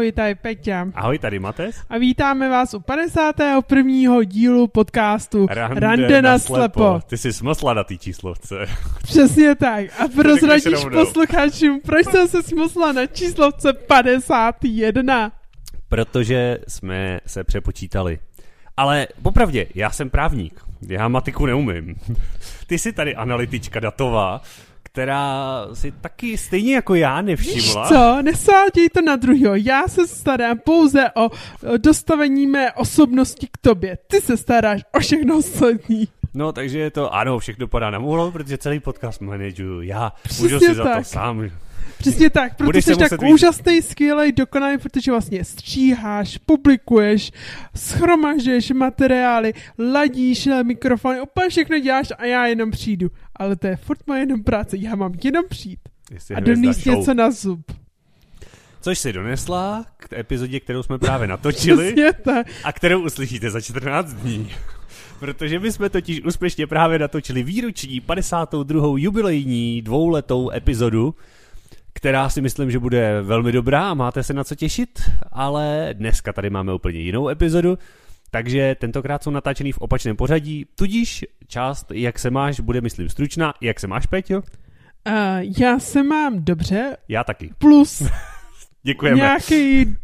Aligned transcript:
Ahoj, 0.00 0.12
tady 0.12 0.34
Peťa. 0.34 0.86
Ahoj, 0.94 1.18
tady 1.18 1.38
Mates. 1.38 1.82
A 1.90 1.98
vítáme 1.98 2.48
vás 2.48 2.74
u 2.74 2.80
51. 2.80 4.22
dílu 4.24 4.68
podcastu 4.68 5.46
Rande, 5.50 5.80
Rande 5.80 6.22
na 6.22 6.38
slepo. 6.38 7.00
Ty 7.06 7.18
jsi 7.18 7.32
smosla 7.32 7.74
na 7.74 7.84
té 7.84 7.96
číslovce. 7.96 8.54
Přesně 9.02 9.54
tak. 9.54 9.84
A 10.00 10.08
prozradíš 10.08 10.84
posluchačům, 10.92 11.80
proč 11.84 12.06
jsem 12.06 12.28
se 12.28 12.42
smosla 12.42 12.92
na 12.92 13.06
číslovce 13.06 13.72
51. 13.72 15.32
Protože 15.88 16.58
jsme 16.68 17.20
se 17.26 17.44
přepočítali. 17.44 18.18
Ale 18.76 19.06
popravdě, 19.22 19.66
já 19.74 19.90
jsem 19.90 20.10
právník. 20.10 20.60
Já 20.88 21.08
matiku 21.08 21.46
neumím. 21.46 21.96
Ty 22.66 22.78
jsi 22.78 22.92
tady 22.92 23.14
analytička 23.14 23.80
datová, 23.80 24.40
která 24.92 25.66
si 25.72 25.92
taky 25.92 26.38
stejně 26.38 26.74
jako 26.74 26.94
já 26.94 27.20
Víš 27.20 27.26
nevšimla. 27.26 27.88
co, 27.88 28.22
nesáděj 28.22 28.88
to 28.88 29.02
na 29.02 29.16
druhého. 29.16 29.54
Já 29.54 29.88
se 29.88 30.06
starám 30.06 30.58
pouze 30.58 31.10
o 31.16 31.30
dostavení 31.78 32.46
mé 32.46 32.72
osobnosti 32.72 33.46
k 33.52 33.56
tobě. 33.60 33.98
Ty 34.06 34.20
se 34.20 34.36
staráš 34.36 34.82
o 34.96 35.00
všechno 35.00 35.38
ostatní. 35.38 36.08
No, 36.34 36.52
takže 36.52 36.78
je 36.78 36.90
to, 36.90 37.14
ano, 37.14 37.38
všechno 37.38 37.66
padá 37.68 37.90
na 37.90 37.98
můhlo, 37.98 38.32
protože 38.32 38.58
celý 38.58 38.80
podcast 38.80 39.20
manažuju 39.20 39.82
já. 39.82 40.12
Přesně 40.22 40.42
Můžu 40.44 40.58
si 40.58 40.74
za 40.74 40.82
to 40.82 40.88
tak. 40.88 41.06
sám. 41.06 41.50
Přesně 42.00 42.30
tak, 42.30 42.56
protože 42.56 42.82
jsi 42.82 42.96
tak 42.96 43.22
úžasný, 43.22 43.82
skvělý, 43.82 44.32
dokonalý, 44.32 44.78
protože 44.78 45.10
vlastně 45.10 45.44
stříháš, 45.44 46.38
publikuješ, 46.38 47.30
schromažuješ 47.76 48.70
materiály, 48.70 49.52
ladíš 49.78 50.46
na 50.46 50.62
mikrofony, 50.62 51.20
úplně 51.20 51.48
všechno 51.48 51.78
děláš 51.78 52.08
a 52.18 52.24
já 52.24 52.46
jenom 52.46 52.70
přijdu. 52.70 53.08
Ale 53.36 53.56
to 53.56 53.66
je 53.66 53.76
furt 53.76 53.98
moje 54.06 54.20
jenom 54.20 54.42
práce, 54.42 54.76
já 54.76 54.94
mám 54.94 55.12
jenom 55.24 55.44
přijít 55.48 55.78
Jestli 56.10 56.34
a 56.34 56.40
donést 56.40 56.86
něco 56.86 57.14
na 57.14 57.30
zub. 57.30 57.72
Což 58.80 58.98
si 58.98 59.12
donesla 59.12 59.86
k 59.96 60.12
epizodě, 60.12 60.60
kterou 60.60 60.82
jsme 60.82 60.98
právě 60.98 61.28
natočili. 61.28 61.94
A 62.64 62.72
kterou 62.72 63.04
uslyšíte 63.04 63.50
za 63.50 63.60
14 63.60 64.12
dní. 64.12 64.50
Protože 65.18 65.58
my 65.58 65.72
jsme 65.72 65.88
totiž 65.88 66.20
úspěšně 66.24 66.66
právě 66.66 66.98
natočili 66.98 67.42
výroční 67.42 68.00
52. 68.00 68.88
jubilejní 68.96 69.82
dvouletou 69.82 70.50
epizodu, 70.50 71.14
která 71.92 72.28
si 72.28 72.40
myslím, 72.40 72.70
že 72.70 72.78
bude 72.78 73.22
velmi 73.22 73.52
dobrá 73.52 73.90
a 73.90 73.94
máte 73.94 74.22
se 74.22 74.34
na 74.34 74.44
co 74.44 74.54
těšit, 74.54 75.10
ale 75.32 75.88
dneska 75.92 76.32
tady 76.32 76.50
máme 76.50 76.74
úplně 76.74 76.98
jinou 77.00 77.28
epizodu, 77.28 77.78
takže 78.30 78.76
tentokrát 78.80 79.22
jsou 79.22 79.30
natáčený 79.30 79.72
v 79.72 79.78
opačném 79.78 80.16
pořadí, 80.16 80.66
tudíž 80.74 81.24
část 81.46 81.90
Jak 81.90 82.18
se 82.18 82.30
máš 82.30 82.60
bude, 82.60 82.80
myslím, 82.80 83.08
stručná. 83.08 83.54
Jak 83.60 83.80
se 83.80 83.86
máš, 83.86 84.06
Peťo? 84.06 84.36
Uh, 84.38 84.42
já 85.58 85.78
se 85.78 86.02
mám 86.02 86.44
dobře, 86.44 86.96
Já 87.08 87.24
taky. 87.24 87.50
plus 87.58 88.02
Děkujeme. 88.82 89.16
nějaký 89.16 89.96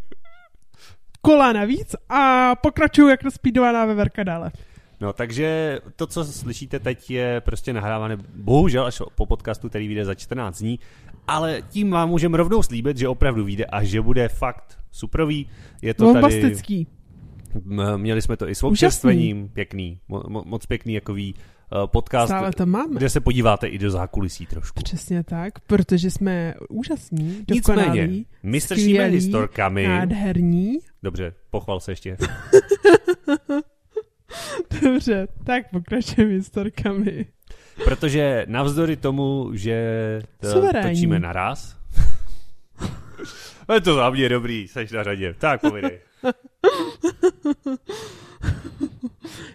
kola 1.22 1.52
navíc 1.52 1.96
a 2.08 2.54
pokračuju 2.54 3.08
jak 3.08 3.22
rozpídovaná 3.22 3.84
veverka 3.84 4.24
dále. 4.24 4.50
No, 5.00 5.12
takže 5.12 5.78
to, 5.96 6.06
co 6.06 6.24
slyšíte 6.24 6.78
teď, 6.78 7.10
je 7.10 7.40
prostě 7.40 7.72
nahrávané 7.72 8.16
bohužel 8.34 8.86
až 8.86 9.02
po 9.14 9.26
podcastu, 9.26 9.68
který 9.68 9.88
vyjde 9.88 10.04
za 10.04 10.14
14 10.14 10.58
dní, 10.58 10.78
ale 11.28 11.62
tím 11.68 11.90
vám 11.90 12.08
můžeme 12.08 12.36
rovnou 12.36 12.62
slíbit, 12.62 12.96
že 12.96 13.08
opravdu 13.08 13.44
vyjde 13.44 13.64
a 13.64 13.84
že 13.84 14.00
bude 14.00 14.28
fakt 14.28 14.78
suprový. 14.90 15.48
Je 15.82 15.94
to 15.94 16.04
tady, 16.12 16.20
Bombastický. 16.22 16.86
m- 17.66 17.82
měli 17.96 18.22
jsme 18.22 18.36
to 18.36 18.48
i 18.48 18.54
s 18.54 18.62
občerstvením, 18.62 19.48
pěkný, 19.48 20.00
mo, 20.08 20.22
mo, 20.28 20.42
moc 20.46 20.66
pěkný 20.66 20.94
jakový 20.94 21.34
uh, 21.34 21.86
podcast, 21.86 22.28
Stále 22.28 22.52
to 22.52 22.66
máme. 22.66 22.94
kde 22.98 23.08
se 23.10 23.20
podíváte 23.20 23.66
i 23.66 23.78
do 23.78 23.90
zákulisí 23.90 24.46
trošku. 24.46 24.82
Přesně 24.82 25.22
tak, 25.24 25.60
protože 25.60 26.10
jsme 26.10 26.54
úžasní, 26.68 27.44
Nicméně, 27.50 27.82
dokonalí, 27.82 28.26
my 28.42 28.60
strčíme 28.60 29.04
historkami. 29.06 29.88
nádherní. 29.88 30.78
Dobře, 31.02 31.34
pochval 31.50 31.80
se 31.80 31.92
ještě. 31.92 32.16
Dobře, 34.82 35.28
tak 35.44 35.70
pokračujeme 35.70 36.32
historkami. 36.32 37.26
Protože 37.84 38.44
navzdory 38.48 38.96
tomu, 38.96 39.50
že 39.54 40.22
to 40.40 40.50
Suverénní. 40.52 40.90
točíme 40.94 41.18
naraz, 41.18 41.76
je 43.74 43.80
to 43.80 43.94
za 43.94 44.10
mě 44.10 44.28
dobrý, 44.28 44.68
seš 44.68 44.90
na 44.92 45.02
řadě. 45.02 45.34
Tak, 45.38 45.60
povídej. 45.60 45.98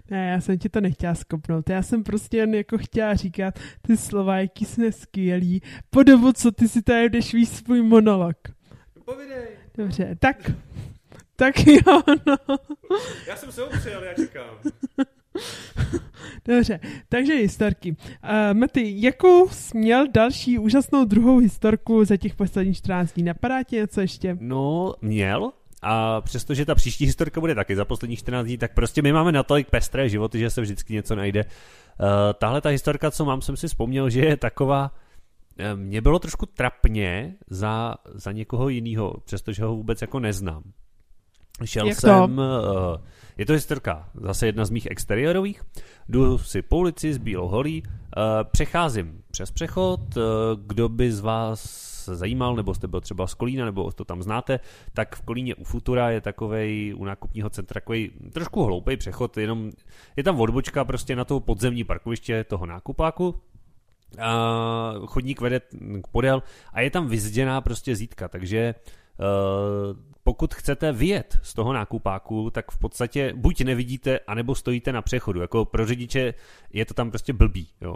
Ne, 0.10 0.30
já 0.30 0.42
jsem 0.42 0.58
ti 0.60 0.70
to 0.70 0.82
nechtěla 0.82 1.16
skopnout, 1.16 1.70
já 1.70 1.82
jsem 1.84 2.04
prostě 2.04 2.38
jen 2.38 2.56
jako 2.56 2.78
chtěla 2.78 3.16
říkat 3.16 3.60
ty 3.82 3.98
slova, 3.98 4.38
jaký 4.38 4.66
jsme 4.66 4.92
skvělí, 4.92 5.62
po 5.90 6.04
dobu, 6.04 6.34
co 6.34 6.52
ty 6.52 6.68
si 6.68 6.82
tady 6.82 7.10
jdeš 7.10 7.34
víc 7.34 7.58
svůj 7.58 7.82
monolog. 7.82 8.38
Povídej. 9.06 9.48
Dobře, 9.78 10.16
tak, 10.20 10.52
tak 11.36 11.56
jo, 11.68 12.02
no. 12.26 12.38
Já 13.28 13.36
jsem 13.36 13.52
se 13.52 13.64
upřel, 13.64 14.04
já 14.04 14.14
čekám. 14.14 14.56
Dobře, 16.48 16.80
takže 17.10 17.34
historky. 17.34 17.92
Uh, 17.92 18.54
Mety, 18.54 18.94
jakou 18.96 19.50
jsi 19.50 19.78
měl 19.78 20.08
další 20.08 20.60
úžasnou 20.60 21.06
druhou 21.06 21.38
historku 21.38 22.06
za 22.06 22.18
těch 22.18 22.36
posledních 22.36 22.78
14 22.78 23.14
dní? 23.14 23.24
Napadá 23.24 23.64
ti 23.64 23.76
něco 23.76 24.02
ještě? 24.02 24.38
No, 24.40 24.94
měl, 25.02 25.52
a 25.82 26.22
přestože 26.22 26.66
ta 26.66 26.76
příští 26.76 27.06
historka 27.06 27.40
bude 27.40 27.56
taky 27.56 27.76
za 27.76 27.86
posledních 27.86 28.20
14 28.20 28.46
dní, 28.46 28.58
tak 28.58 28.74
prostě 28.74 29.02
my 29.02 29.14
máme 29.14 29.32
natolik 29.32 29.70
pestré 29.70 30.10
životy, 30.10 30.40
že 30.40 30.50
se 30.50 30.62
vždycky 30.62 30.94
něco 30.94 31.16
najde. 31.16 31.46
Uh, 31.46 32.08
tahle 32.34 32.62
ta 32.62 32.70
historka, 32.70 33.12
co 33.12 33.26
mám, 33.26 33.42
jsem 33.42 33.58
si 33.58 33.68
vzpomněl, 33.68 34.10
že 34.10 34.20
je 34.20 34.38
taková, 34.38 34.92
eh, 35.58 35.76
mně 35.76 36.02
bylo 36.02 36.20
trošku 36.20 36.46
trapně 36.46 37.36
za, 37.50 37.96
za 38.14 38.32
někoho 38.32 38.70
jiného, 38.70 39.16
přestože 39.26 39.64
ho 39.64 39.76
vůbec 39.76 40.02
jako 40.02 40.20
neznám. 40.20 40.64
Šel 41.66 41.88
Jak 41.88 41.96
to? 41.96 42.02
jsem, 42.02 42.38
uh, 42.38 42.98
je 43.38 43.46
to 43.46 43.54
historka, 43.54 44.10
zase 44.14 44.46
jedna 44.46 44.66
z 44.66 44.70
mých 44.70 44.88
exteriorových, 44.92 45.62
jdu 46.10 46.38
si 46.38 46.62
po 46.62 46.78
ulici 46.78 47.14
s 47.14 47.18
bílou 47.18 47.48
holí, 47.48 47.84
uh, 47.84 48.24
přecházím 48.52 49.22
přes 49.32 49.52
přechod, 49.52 50.00
uh, 50.18 50.24
kdo 50.66 50.90
by 50.90 51.12
z 51.12 51.20
vás 51.20 51.92
zajímal, 52.06 52.56
nebo 52.56 52.74
jste 52.74 52.88
byl 52.88 53.02
třeba 53.02 53.28
z 53.28 53.34
Kolína, 53.34 53.66
nebo 53.66 53.92
to 53.92 54.06
tam 54.06 54.24
znáte, 54.24 54.60
tak 54.94 55.16
v 55.16 55.22
Kolíně 55.22 55.56
u 55.56 55.64
Futura 55.64 56.10
je 56.10 56.22
takovej 56.22 56.96
u 56.98 57.06
nákupního 57.06 57.50
centra 57.50 57.82
takový 57.82 58.12
trošku 58.34 58.64
hloupý 58.64 58.98
přechod, 58.98 59.38
jenom 59.38 59.72
je 60.18 60.24
tam 60.24 60.42
odbočka 60.42 60.86
prostě 60.86 61.16
na 61.16 61.26
to 61.26 61.40
podzemní 61.40 61.84
parkoviště 61.84 62.44
toho 62.44 62.66
nákupáku, 62.66 63.36
a 64.20 64.94
chodník 65.06 65.42
vede 65.42 65.62
podél 66.12 66.44
a 66.74 66.82
je 66.82 66.90
tam 66.90 67.08
vyzděná 67.08 67.62
prostě 67.62 67.96
zítka, 67.96 68.28
takže 68.28 68.76
uh, 68.78 69.01
pokud 70.24 70.54
chcete 70.54 70.92
vyjet 70.92 71.40
z 71.42 71.54
toho 71.54 71.74
nákupáku, 71.74 72.50
tak 72.50 72.72
v 72.72 72.78
podstatě 72.78 73.34
buď 73.36 73.62
nevidíte, 73.62 74.20
anebo 74.20 74.56
stojíte 74.56 74.94
na 74.94 75.02
přechodu. 75.02 75.42
Jako 75.42 75.66
pro 75.66 75.86
řidiče 75.86 76.34
je 76.74 76.86
to 76.86 76.94
tam 76.94 77.10
prostě 77.10 77.34
blbý. 77.34 77.68
Jo. 77.82 77.96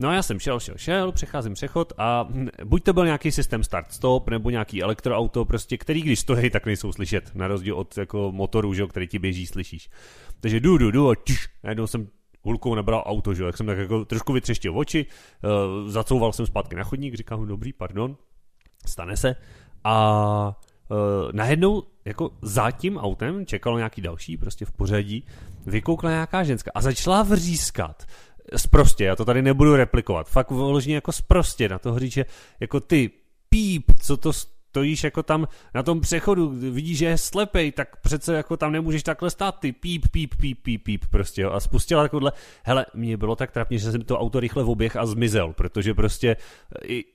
No 0.00 0.08
a 0.08 0.14
já 0.14 0.22
jsem 0.22 0.38
šel, 0.38 0.60
šel, 0.60 0.74
šel, 0.78 1.12
přecházím 1.12 1.54
přechod 1.54 1.92
a 1.98 2.22
hm, 2.22 2.48
buď 2.64 2.84
to 2.84 2.92
byl 2.92 3.04
nějaký 3.04 3.32
systém 3.32 3.62
start-stop, 3.62 4.30
nebo 4.30 4.50
nějaký 4.50 4.82
elektroauto, 4.82 5.44
prostě, 5.44 5.78
který 5.78 6.02
když 6.02 6.20
stojí, 6.20 6.50
tak 6.50 6.66
nejsou 6.66 6.92
slyšet, 6.92 7.34
na 7.34 7.48
rozdíl 7.48 7.76
od 7.76 7.98
jako 7.98 8.32
motorů, 8.32 8.74
že, 8.74 8.86
který 8.86 9.08
ti 9.08 9.18
běží, 9.18 9.46
slyšíš. 9.46 9.90
Takže 10.40 10.60
jdu, 10.60 10.78
jdu, 10.78 10.90
jdu 10.90 11.10
a 11.10 11.14
čiš, 11.14 11.48
najednou 11.64 11.86
jsem 11.86 12.08
hulkou 12.42 12.74
nabral 12.74 13.02
auto, 13.06 13.34
že 13.34 13.44
jak 13.44 13.56
jsem 13.56 13.66
tak 13.66 13.78
jako 13.78 14.04
trošku 14.04 14.32
vytřeštil 14.32 14.78
oči, 14.78 15.06
uh, 15.06 15.90
zacouval 15.90 16.32
jsem 16.32 16.46
zpátky 16.46 16.76
na 16.76 16.84
chodník, 16.84 17.14
říkám, 17.14 17.46
dobrý, 17.46 17.72
pardon, 17.72 18.16
stane 18.86 19.16
se. 19.16 19.36
A 19.88 20.56
uh, 20.88 20.96
najednou 21.32 21.82
jako 22.04 22.30
za 22.42 22.70
tím 22.70 22.96
autem 22.96 23.46
čekalo 23.46 23.76
nějaký 23.76 24.00
další, 24.02 24.36
prostě 24.36 24.64
v 24.64 24.72
pořadí, 24.72 25.24
vykoukla 25.66 26.10
nějaká 26.10 26.44
ženská 26.44 26.70
a 26.74 26.80
začala 26.80 27.22
vřískat. 27.22 28.04
Sprostě, 28.56 29.04
já 29.04 29.16
to 29.16 29.24
tady 29.24 29.42
nebudu 29.42 29.76
replikovat, 29.76 30.28
fakt 30.28 30.50
vložně 30.50 30.94
jako 30.94 31.12
sprostě 31.12 31.68
na 31.68 31.78
toho 31.78 31.98
říče, 31.98 32.24
jako 32.60 32.80
ty 32.80 33.10
píp, 33.48 33.92
co 34.02 34.16
to 34.16 34.32
stojíš 34.32 35.04
jako 35.04 35.22
tam 35.22 35.48
na 35.74 35.82
tom 35.82 36.00
přechodu, 36.00 36.48
vidíš, 36.48 36.98
že 36.98 37.06
je 37.06 37.18
slepej, 37.18 37.72
tak 37.72 37.96
přece 38.00 38.34
jako 38.34 38.56
tam 38.56 38.72
nemůžeš 38.72 39.02
takhle 39.02 39.30
stát, 39.30 39.58
ty 39.58 39.72
píp, 39.72 40.08
píp, 40.10 40.34
píp, 40.34 40.62
píp, 40.62 40.84
píp, 40.84 41.04
prostě 41.10 41.42
jo. 41.42 41.50
A 41.50 41.60
spustila 41.60 42.02
takovhle, 42.02 42.32
hele, 42.64 42.86
mě 42.94 43.16
bylo 43.16 43.36
tak 43.36 43.52
trapně, 43.52 43.78
že 43.78 43.92
jsem 43.92 44.02
to 44.02 44.18
auto 44.18 44.40
rychle 44.40 44.64
oběh 44.64 44.96
a 44.96 45.06
zmizel, 45.06 45.52
protože 45.52 45.94
prostě 45.94 46.36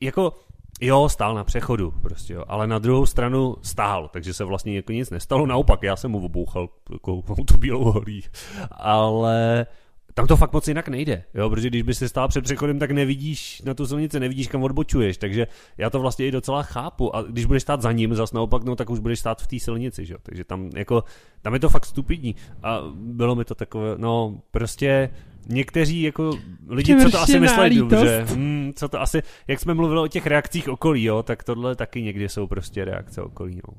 jako 0.01 0.33
Jo, 0.81 1.09
stál 1.09 1.35
na 1.35 1.43
přechodu, 1.43 1.93
prostě 2.01 2.33
jo, 2.33 2.43
ale 2.47 2.67
na 2.67 2.79
druhou 2.79 3.05
stranu 3.05 3.55
stál, 3.61 4.07
takže 4.13 4.33
se 4.33 4.43
vlastně 4.43 4.75
jako 4.75 4.91
nic 4.91 5.09
nestalo, 5.09 5.45
naopak, 5.45 5.83
já 5.83 5.95
jsem 5.95 6.11
mu 6.11 6.25
obouchal 6.25 6.69
jako 6.93 7.23
tu 7.45 7.57
bílou 7.57 7.91
holí, 7.91 8.23
ale 8.71 9.65
tam 10.13 10.27
to 10.27 10.37
fakt 10.37 10.53
moc 10.53 10.67
jinak 10.67 10.87
nejde, 10.87 11.23
jo, 11.33 11.49
protože 11.49 11.67
když 11.67 11.81
by 11.81 11.93
si 11.93 12.09
stál 12.09 12.27
před 12.27 12.43
přechodem, 12.43 12.79
tak 12.79 12.91
nevidíš 12.91 13.61
na 13.61 13.73
tu 13.73 13.87
silnici, 13.87 14.19
nevidíš, 14.19 14.47
kam 14.47 14.63
odbočuješ, 14.63 15.17
takže 15.17 15.47
já 15.77 15.89
to 15.89 15.99
vlastně 15.99 16.27
i 16.27 16.31
docela 16.31 16.63
chápu. 16.63 17.15
A 17.15 17.21
když 17.21 17.45
budeš 17.45 17.63
stát 17.63 17.81
za 17.81 17.91
ním, 17.91 18.15
zas 18.15 18.33
naopak, 18.33 18.63
no 18.63 18.75
tak 18.75 18.89
už 18.89 18.99
budeš 18.99 19.19
stát 19.19 19.41
v 19.41 19.47
té 19.47 19.59
silnici, 19.59 20.05
jo, 20.09 20.17
takže 20.23 20.43
tam 20.43 20.69
jako, 20.75 21.03
tam 21.41 21.53
je 21.53 21.59
to 21.59 21.69
fakt 21.69 21.85
stupidní. 21.85 22.35
A 22.63 22.79
bylo 22.95 23.35
mi 23.35 23.45
to 23.45 23.55
takové, 23.55 23.93
no 23.97 24.41
prostě 24.51 25.09
někteří 25.47 26.01
jako 26.01 26.39
lidi, 26.67 26.97
co 27.01 27.11
to 27.11 27.19
asi 27.21 27.37
lítost. 27.37 27.89
dobře, 27.89 28.25
hmm, 28.29 28.73
co 28.75 28.89
to 28.89 29.01
asi, 29.01 29.21
jak 29.47 29.59
jsme 29.59 29.73
mluvili 29.73 29.99
o 30.01 30.07
těch 30.07 30.27
reakcích 30.27 30.69
okolí, 30.69 31.03
jo, 31.03 31.23
tak 31.23 31.43
tohle 31.43 31.75
taky 31.75 32.01
někdy 32.01 32.29
jsou 32.29 32.47
prostě 32.47 32.85
reakce 32.85 33.21
okolí, 33.21 33.61
no. 33.67 33.73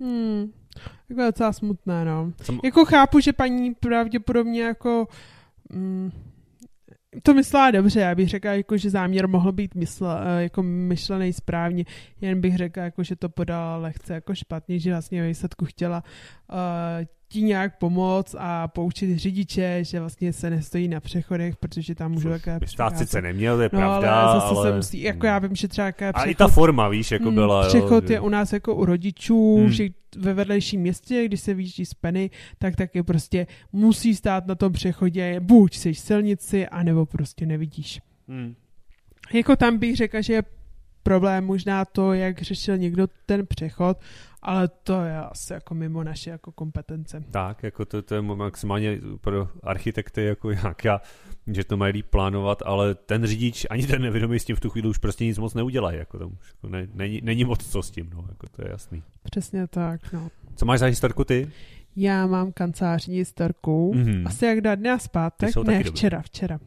Hmm. 0.00 0.52
Jako 1.08 1.20
je 1.20 1.26
docela 1.26 1.52
smutné, 1.52 2.04
no. 2.04 2.32
Sam- 2.42 2.60
Jako 2.64 2.84
chápu, 2.84 3.20
že 3.20 3.32
paní 3.32 3.74
pravděpodobně 3.74 4.62
jako... 4.62 5.08
Mm, 5.72 6.10
to 7.22 7.34
myslela 7.34 7.70
dobře, 7.70 8.00
já 8.00 8.14
bych 8.14 8.28
řekla, 8.28 8.52
jako, 8.52 8.76
že 8.76 8.90
záměr 8.90 9.28
mohl 9.28 9.52
být 9.52 9.74
mysl, 9.74 10.06
eh, 10.06 10.42
jako 10.42 10.62
myšlený 10.62 11.32
správně, 11.32 11.84
jen 12.20 12.40
bych 12.40 12.56
řekla, 12.56 12.82
jako, 12.82 13.02
že 13.02 13.16
to 13.16 13.28
podala 13.28 13.76
lehce 13.76 14.14
jako 14.14 14.34
špatně, 14.34 14.78
že 14.78 14.90
vlastně 14.90 15.22
ve 15.22 15.28
výsledku 15.28 15.64
chtěla 15.64 16.04
uh, 16.52 16.58
ti 17.34 17.42
nějak 17.42 17.78
pomoct 17.78 18.34
a 18.38 18.68
poučit 18.68 19.18
řidiče, 19.18 19.78
že 19.84 20.00
vlastně 20.00 20.32
se 20.32 20.50
nestojí 20.50 20.88
na 20.88 21.00
přechodech, 21.00 21.56
protože 21.56 21.94
tam 21.94 22.12
můžou 22.12 22.28
jaké 22.28 22.58
stát 22.66 22.98
sice 22.98 23.22
neměl, 23.22 23.56
to 23.56 23.62
je 23.62 23.70
No, 23.72 23.78
pravda, 23.78 24.14
ale 24.20 24.40
zase 24.40 24.54
ale... 24.54 24.70
se 24.70 24.76
musí, 24.76 25.02
jako 25.02 25.26
já 25.26 25.38
vím, 25.38 25.56
že 25.56 25.68
třeba 25.68 25.86
jaké 25.86 26.12
A 26.12 26.24
i 26.24 26.34
ta 26.34 26.48
forma, 26.48 26.88
víš, 26.88 27.10
jako 27.10 27.24
Hmm, 27.24 27.34
byla, 27.34 27.68
Přechod 27.68 28.04
jo, 28.04 28.12
je 28.12 28.20
u 28.20 28.28
nás 28.28 28.52
jako 28.52 28.74
u 28.74 28.84
rodičů, 28.84 29.56
Hmm. 29.56 29.70
že 29.70 29.88
ve 30.16 30.34
vedlejším 30.34 30.80
městě, 30.80 31.24
když 31.24 31.40
se 31.40 31.54
vyjíždí 31.54 31.86
z 31.86 31.94
Penny, 31.94 32.30
tak 32.58 32.76
taky 32.76 33.02
prostě 33.02 33.46
musí 33.72 34.14
stát 34.14 34.46
na 34.46 34.54
tom 34.54 34.72
přechodě, 34.72 35.40
buď 35.40 35.76
jsi 35.76 35.94
silnici, 35.94 36.66
anebo 36.68 37.06
prostě 37.06 37.46
nevidíš. 37.46 38.00
Hmm. 38.28 38.54
Jako 39.32 39.56
tam 39.56 39.78
bych 39.78 39.96
řekla, 39.96 40.20
že 40.20 40.32
je 40.32 40.42
problém 41.02 41.44
možná 41.44 41.84
to, 41.84 42.12
jak 42.12 42.42
řešil 42.42 42.78
někdo 42.78 43.06
ten 43.26 43.46
přechod, 43.46 43.98
ale 44.44 44.68
to 44.68 45.00
je 45.04 45.18
asi 45.18 45.52
jako 45.52 45.74
mimo 45.74 46.04
naše 46.04 46.30
jako 46.30 46.52
kompetence. 46.52 47.24
Tak, 47.30 47.62
jako 47.62 47.84
to, 47.84 48.02
to 48.02 48.14
je 48.14 48.22
maximálně 48.22 49.00
pro 49.20 49.48
architekty 49.62 50.24
jako 50.24 50.50
jak 50.50 50.84
já, 50.84 51.00
že 51.46 51.64
to 51.64 51.76
mají 51.76 51.92
líp 51.92 52.06
plánovat, 52.10 52.62
ale 52.66 52.94
ten 52.94 53.26
řidič, 53.26 53.66
ani 53.70 53.86
ten 53.86 54.02
nevědomý 54.02 54.38
s 54.38 54.44
tím 54.44 54.56
v 54.56 54.60
tu 54.60 54.70
chvíli 54.70 54.88
už 54.88 54.98
prostě 54.98 55.24
nic 55.24 55.38
moc 55.38 55.54
neudělají, 55.54 55.98
jako 55.98 56.18
tam 56.18 56.28
už 56.40 56.48
jako 56.54 56.68
ne, 56.68 56.86
není, 56.94 57.20
není 57.24 57.44
moc 57.44 57.66
co 57.70 57.82
s 57.82 57.90
tím, 57.90 58.10
no, 58.14 58.24
jako 58.28 58.46
to 58.48 58.62
je 58.62 58.70
jasný. 58.70 59.02
Přesně 59.22 59.66
tak, 59.66 60.12
no. 60.12 60.28
Co 60.56 60.66
máš 60.66 60.80
za 60.80 60.86
historku 60.86 61.24
ty? 61.24 61.50
Já 61.96 62.26
mám 62.26 62.52
kancelářní 62.52 63.16
historku, 63.16 63.92
Mhm. 63.94 64.26
asi 64.26 64.46
jak 64.46 64.60
dá 64.60 64.74
dny 64.74 64.90
a 64.90 64.98
zpátek, 64.98 65.56
ne, 65.56 65.82
včera, 65.84 66.22
včera. 66.22 66.58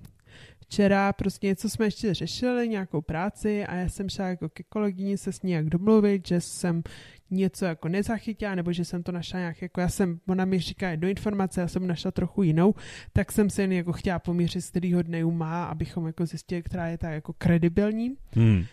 Včera 0.70 1.14
prostě 1.14 1.48
něco 1.48 1.70
jsme 1.70 1.86
ještě 1.86 2.14
řešili, 2.14 2.68
nějakou 2.68 3.02
práci 3.02 3.66
a 3.66 3.76
já 3.76 3.90
jsem 3.90 4.10
šla 4.10 4.28
jako 4.28 4.50
ke 4.50 4.64
kolegyni 4.64 5.18
se 5.18 5.32
s 5.32 5.42
ní 5.42 5.52
jak 5.52 5.70
domluvit, 5.70 6.28
že 6.28 6.42
jsem 6.42 6.84
něco 7.32 7.66
jako 7.66 7.88
nezachytila, 7.88 8.56
nebo 8.56 8.74
že 8.74 8.86
jsem 8.86 9.04
to 9.04 9.12
našla 9.12 9.40
nějak, 9.40 9.62
jako 9.62 9.82
já 9.82 9.90
jsem, 9.90 10.20
ona 10.28 10.46
mi 10.46 10.60
říká 10.60 10.90
jednu 10.90 11.08
informaci, 11.08 11.60
já 11.60 11.68
jsem 11.68 11.88
našla 11.88 12.12
trochu 12.12 12.44
jinou, 12.44 12.76
tak 13.14 13.32
jsem 13.32 13.50
se 13.50 13.62
jen 13.62 13.72
jako 13.72 13.94
chtěla 13.94 14.20
pomířit, 14.20 14.62
z 14.62 14.70
kterého 14.70 15.02
dne 15.02 15.26
má, 15.26 15.66
abychom 15.66 16.08
jako 16.08 16.26
zjistili, 16.26 16.64
která 16.64 16.88
je 16.88 16.98
ta 16.98 17.10
jako 17.10 17.34
kredibilní. 17.34 18.18
Hmm. 18.36 18.66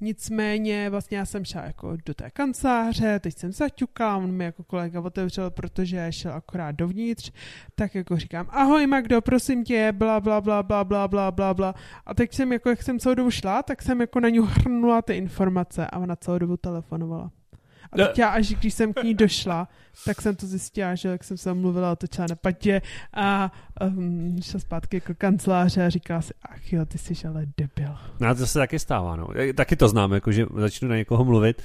Nicméně 0.00 0.90
vlastně 0.90 1.18
já 1.18 1.26
jsem 1.26 1.44
šla 1.44 1.62
jako 1.64 1.96
do 2.06 2.14
té 2.14 2.30
kanceláře, 2.30 3.18
teď 3.18 3.38
jsem 3.38 3.52
zaťukala, 3.52 4.16
on 4.16 4.32
mi 4.32 4.44
jako 4.44 4.62
kolega 4.62 5.00
otevřel, 5.00 5.50
protože 5.50 6.06
šel 6.10 6.32
akorát 6.32 6.72
dovnitř, 6.72 7.32
tak 7.74 7.94
jako 7.94 8.16
říkám, 8.16 8.46
ahoj 8.50 8.86
Magdo, 8.86 9.20
prosím 9.20 9.64
tě, 9.64 9.92
bla, 9.92 10.20
bla, 10.20 10.40
bla, 10.40 10.62
bla, 10.62 10.84
bla, 10.84 11.08
bla, 11.08 11.30
bla, 11.30 11.54
bla. 11.54 11.74
A 12.06 12.14
teď 12.14 12.34
jsem 12.34 12.52
jako, 12.52 12.68
jak 12.68 12.82
jsem 12.82 12.98
celou 12.98 13.14
dobu 13.14 13.30
šla, 13.30 13.62
tak 13.62 13.82
jsem 13.82 14.00
jako 14.00 14.20
na 14.20 14.28
ní 14.28 14.38
hrnula 14.42 15.02
ty 15.02 15.16
informace 15.16 15.86
a 15.86 15.98
ona 15.98 16.16
celou 16.16 16.38
dobu 16.38 16.56
telefonovala. 16.56 17.30
A 17.92 17.96
teď 17.96 18.18
já, 18.18 18.28
až 18.28 18.48
když 18.48 18.74
jsem 18.74 18.92
k 18.92 19.02
ní 19.02 19.14
došla, 19.14 19.68
tak 20.04 20.22
jsem 20.22 20.36
to 20.36 20.46
zjistila, 20.46 20.94
že 20.94 21.08
jak 21.08 21.24
jsem 21.24 21.36
se 21.36 21.54
mluvila, 21.54 21.92
otočila 21.92 22.26
na 22.30 22.36
patě 22.36 22.82
a 23.14 23.52
um, 23.86 24.36
šla 24.42 24.60
zpátky 24.60 24.96
jako 24.96 25.14
kanceláře 25.14 25.86
a 25.86 25.88
říkala 25.88 26.20
si, 26.22 26.34
ach 26.42 26.72
jo, 26.72 26.86
ty 26.86 26.98
jsi 26.98 27.28
ale 27.28 27.46
debil. 27.56 27.96
No 28.20 28.34
to 28.34 28.46
se 28.46 28.58
taky 28.58 28.78
stává, 28.78 29.16
no. 29.16 29.28
Taky 29.54 29.76
to 29.76 29.88
znám, 29.88 30.12
jako, 30.12 30.32
že 30.32 30.46
začnu 30.56 30.88
na 30.88 30.96
někoho 30.96 31.24
mluvit 31.24 31.62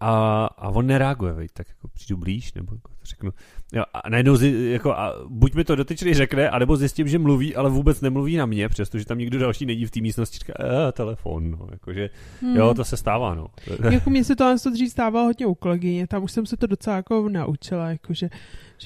a, 0.00 0.44
a 0.58 0.68
on 0.68 0.86
nereaguje, 0.86 1.32
veď, 1.32 1.50
tak 1.52 1.68
jako 1.68 1.88
přijdu 1.88 2.16
blíž, 2.16 2.52
nebo 2.54 2.74
jako 2.74 2.88
to 2.88 3.04
řeknu. 3.04 3.30
Jo, 3.72 3.82
a 3.94 4.08
najednou 4.08 4.36
zi, 4.36 4.68
jako, 4.72 4.92
a 4.92 5.14
buď 5.28 5.54
mi 5.54 5.64
to 5.64 5.76
dotyčný 5.76 6.14
řekne, 6.14 6.50
anebo 6.50 6.76
zjistím, 6.76 7.08
že 7.08 7.18
mluví, 7.18 7.56
ale 7.56 7.70
vůbec 7.70 8.00
nemluví 8.00 8.36
na 8.36 8.46
mě, 8.46 8.68
přestože 8.68 9.04
tam 9.04 9.18
někdo 9.18 9.38
další 9.38 9.66
není 9.66 9.84
v 9.86 9.90
té 9.90 10.00
místnosti, 10.00 10.38
říká, 10.38 10.52
eh, 10.60 10.92
telefon, 10.92 11.50
no, 11.50 11.66
jakože, 11.70 12.10
Hmm. 12.40 12.56
jo, 12.56 12.74
to 12.74 12.84
se 12.84 12.96
stává, 12.96 13.34
no. 13.34 13.46
jako 13.90 14.10
mně 14.10 14.24
se 14.24 14.36
to 14.36 14.58
to 14.62 14.70
dřív 14.70 14.90
stávalo 14.90 15.26
hodně 15.26 15.46
u 15.46 15.54
kolegyně, 15.54 16.06
tam 16.06 16.22
už 16.22 16.32
jsem 16.32 16.46
se 16.46 16.56
to 16.56 16.66
docela 16.66 16.96
jako 16.96 17.28
naučila, 17.28 17.88
jako 17.88 18.14
že, 18.14 18.28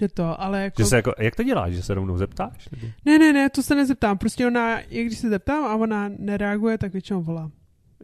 to, 0.08 0.40
ale 0.40 0.62
jako... 0.62 0.82
Že 0.82 0.86
se 0.86 0.96
jako, 0.96 1.12
jak 1.18 1.36
to 1.36 1.42
děláš, 1.42 1.72
že 1.72 1.82
se 1.82 1.94
rovnou 1.94 2.18
zeptáš? 2.18 2.68
Nebo? 2.72 2.86
Ne, 3.04 3.18
ne, 3.18 3.32
ne, 3.32 3.50
to 3.50 3.62
se 3.62 3.74
nezeptám, 3.74 4.18
prostě 4.18 4.46
ona, 4.46 4.80
i 4.80 5.04
když 5.04 5.18
se 5.18 5.28
zeptám 5.28 5.64
a 5.64 5.74
ona 5.76 6.10
nereaguje, 6.18 6.78
tak 6.78 6.92
většinou 6.92 7.22
volá. 7.22 7.50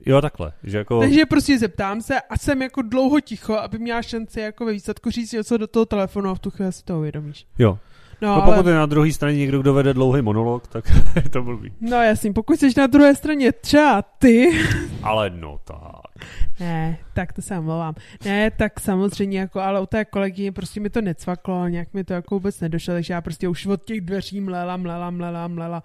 Jo, 0.07 0.21
takhle, 0.21 0.53
že 0.63 0.79
jako... 0.79 1.01
Takže 1.01 1.27
prostě 1.27 1.59
zeptám 1.59 2.03
se 2.03 2.21
a 2.21 2.39
jsem 2.39 2.63
jako 2.63 2.83
dlouho 2.83 3.21
ticho, 3.21 3.55
aby 3.55 3.79
měla 3.79 4.03
šanci 4.03 4.41
jako 4.41 4.65
ve 4.65 4.73
výsledku 4.73 5.11
říct 5.11 5.33
něco 5.33 5.57
do 5.57 5.67
toho 5.67 5.87
telefonu 5.87 6.31
a 6.31 6.35
v 6.35 6.39
tu 6.39 6.51
chvíli 6.51 6.73
si 6.73 6.85
to 6.85 6.99
uvědomíš. 6.99 7.47
Jo, 7.59 7.79
No, 8.23 8.29
no, 8.29 8.43
ale, 8.43 8.57
pokud 8.57 8.69
je 8.69 8.75
na 8.75 8.87
druhé 8.87 9.13
straně 9.13 9.39
někdo, 9.39 9.61
kdo 9.61 9.75
vede 9.75 9.95
dlouhý 9.95 10.23
monolog, 10.23 10.67
tak 10.67 10.85
je 11.17 11.29
to 11.31 11.43
blbý. 11.43 11.73
no 11.81 11.97
jasný, 11.97 12.33
pokud 12.33 12.61
jsi 12.61 12.71
na 12.77 12.87
druhé 12.87 13.15
straně 13.15 13.53
třeba 13.53 14.03
ty, 14.03 14.51
Ale 15.03 15.31
no 15.31 15.59
tak. 15.65 16.27
ne, 16.61 16.99
tak 17.15 17.33
to 17.33 17.43
se 17.43 17.59
omlouvám. 17.59 17.95
Ne, 18.25 18.51
tak 18.51 18.81
samozřejmě 18.81 19.41
jako, 19.41 19.61
ale 19.61 19.81
u 19.81 19.87
té 19.87 20.05
kolegy 20.05 20.51
prostě 20.51 20.81
mi 20.81 20.91
to 20.91 21.01
necvaklo, 21.01 21.69
nějak 21.69 21.95
mi 21.95 22.05
to 22.05 22.13
jako 22.13 22.35
vůbec 22.35 22.61
nedošlo, 22.61 22.95
takže 22.95 23.15
já 23.15 23.21
prostě 23.21 23.49
už 23.49 23.67
od 23.67 23.85
těch 23.85 24.01
dveří 24.01 24.41
mlela, 24.41 24.77
mlela, 24.77 25.11
mlela, 25.11 25.49
mlela. 25.49 25.83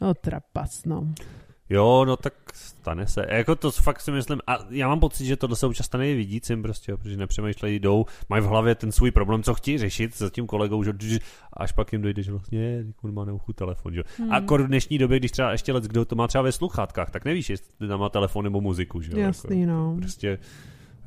No 0.00 0.14
trapas, 0.14 0.84
no. 0.84 1.08
Jo, 1.70 2.04
no 2.04 2.16
tak 2.16 2.34
stane 2.54 3.06
se. 3.06 3.26
Jako 3.30 3.56
to 3.56 3.70
fakt 3.70 4.00
si 4.00 4.10
myslím, 4.10 4.40
a 4.46 4.58
já 4.70 4.88
mám 4.88 5.00
pocit, 5.00 5.26
že 5.26 5.36
tohle 5.36 5.56
se 5.56 5.66
občas 5.66 5.86
stane 5.86 6.10
i 6.10 6.14
vidícím 6.14 6.62
prostě, 6.62 6.92
jo, 6.92 6.98
protože 6.98 7.16
nepřemýšlejí, 7.16 7.78
jdou, 7.78 8.04
mají 8.28 8.42
v 8.42 8.46
hlavě 8.46 8.74
ten 8.74 8.92
svůj 8.92 9.10
problém, 9.10 9.42
co 9.42 9.54
chtějí 9.54 9.78
řešit 9.78 10.14
s 10.14 10.30
tím 10.30 10.46
kolegou, 10.46 10.82
že 10.82 10.92
až 11.52 11.72
pak 11.72 11.92
jim 11.92 12.02
dojde, 12.02 12.22
že 12.22 12.32
vlastně 12.32 12.84
on 13.02 13.14
má 13.14 13.24
na 13.24 13.32
uchu 13.32 13.52
telefon, 13.52 13.94
že? 13.94 14.02
Hmm. 14.18 14.32
A 14.32 14.40
kor 14.40 14.62
v 14.62 14.66
dnešní 14.66 14.98
době, 14.98 15.18
když 15.18 15.30
třeba 15.30 15.52
ještě 15.52 15.72
let, 15.72 15.84
kdo 15.84 16.04
to 16.04 16.16
má 16.16 16.28
třeba 16.28 16.42
ve 16.42 16.52
sluchátkách, 16.52 17.10
tak 17.10 17.24
nevíš, 17.24 17.50
jestli 17.50 17.88
tam 17.88 18.00
má 18.00 18.08
telefon 18.08 18.44
nebo 18.44 18.60
muziku, 18.60 19.00
že 19.00 19.12
jo? 19.12 19.18
Jasný, 19.18 19.60
Jako, 19.60 19.72
no. 19.72 19.96
prostě 19.96 20.38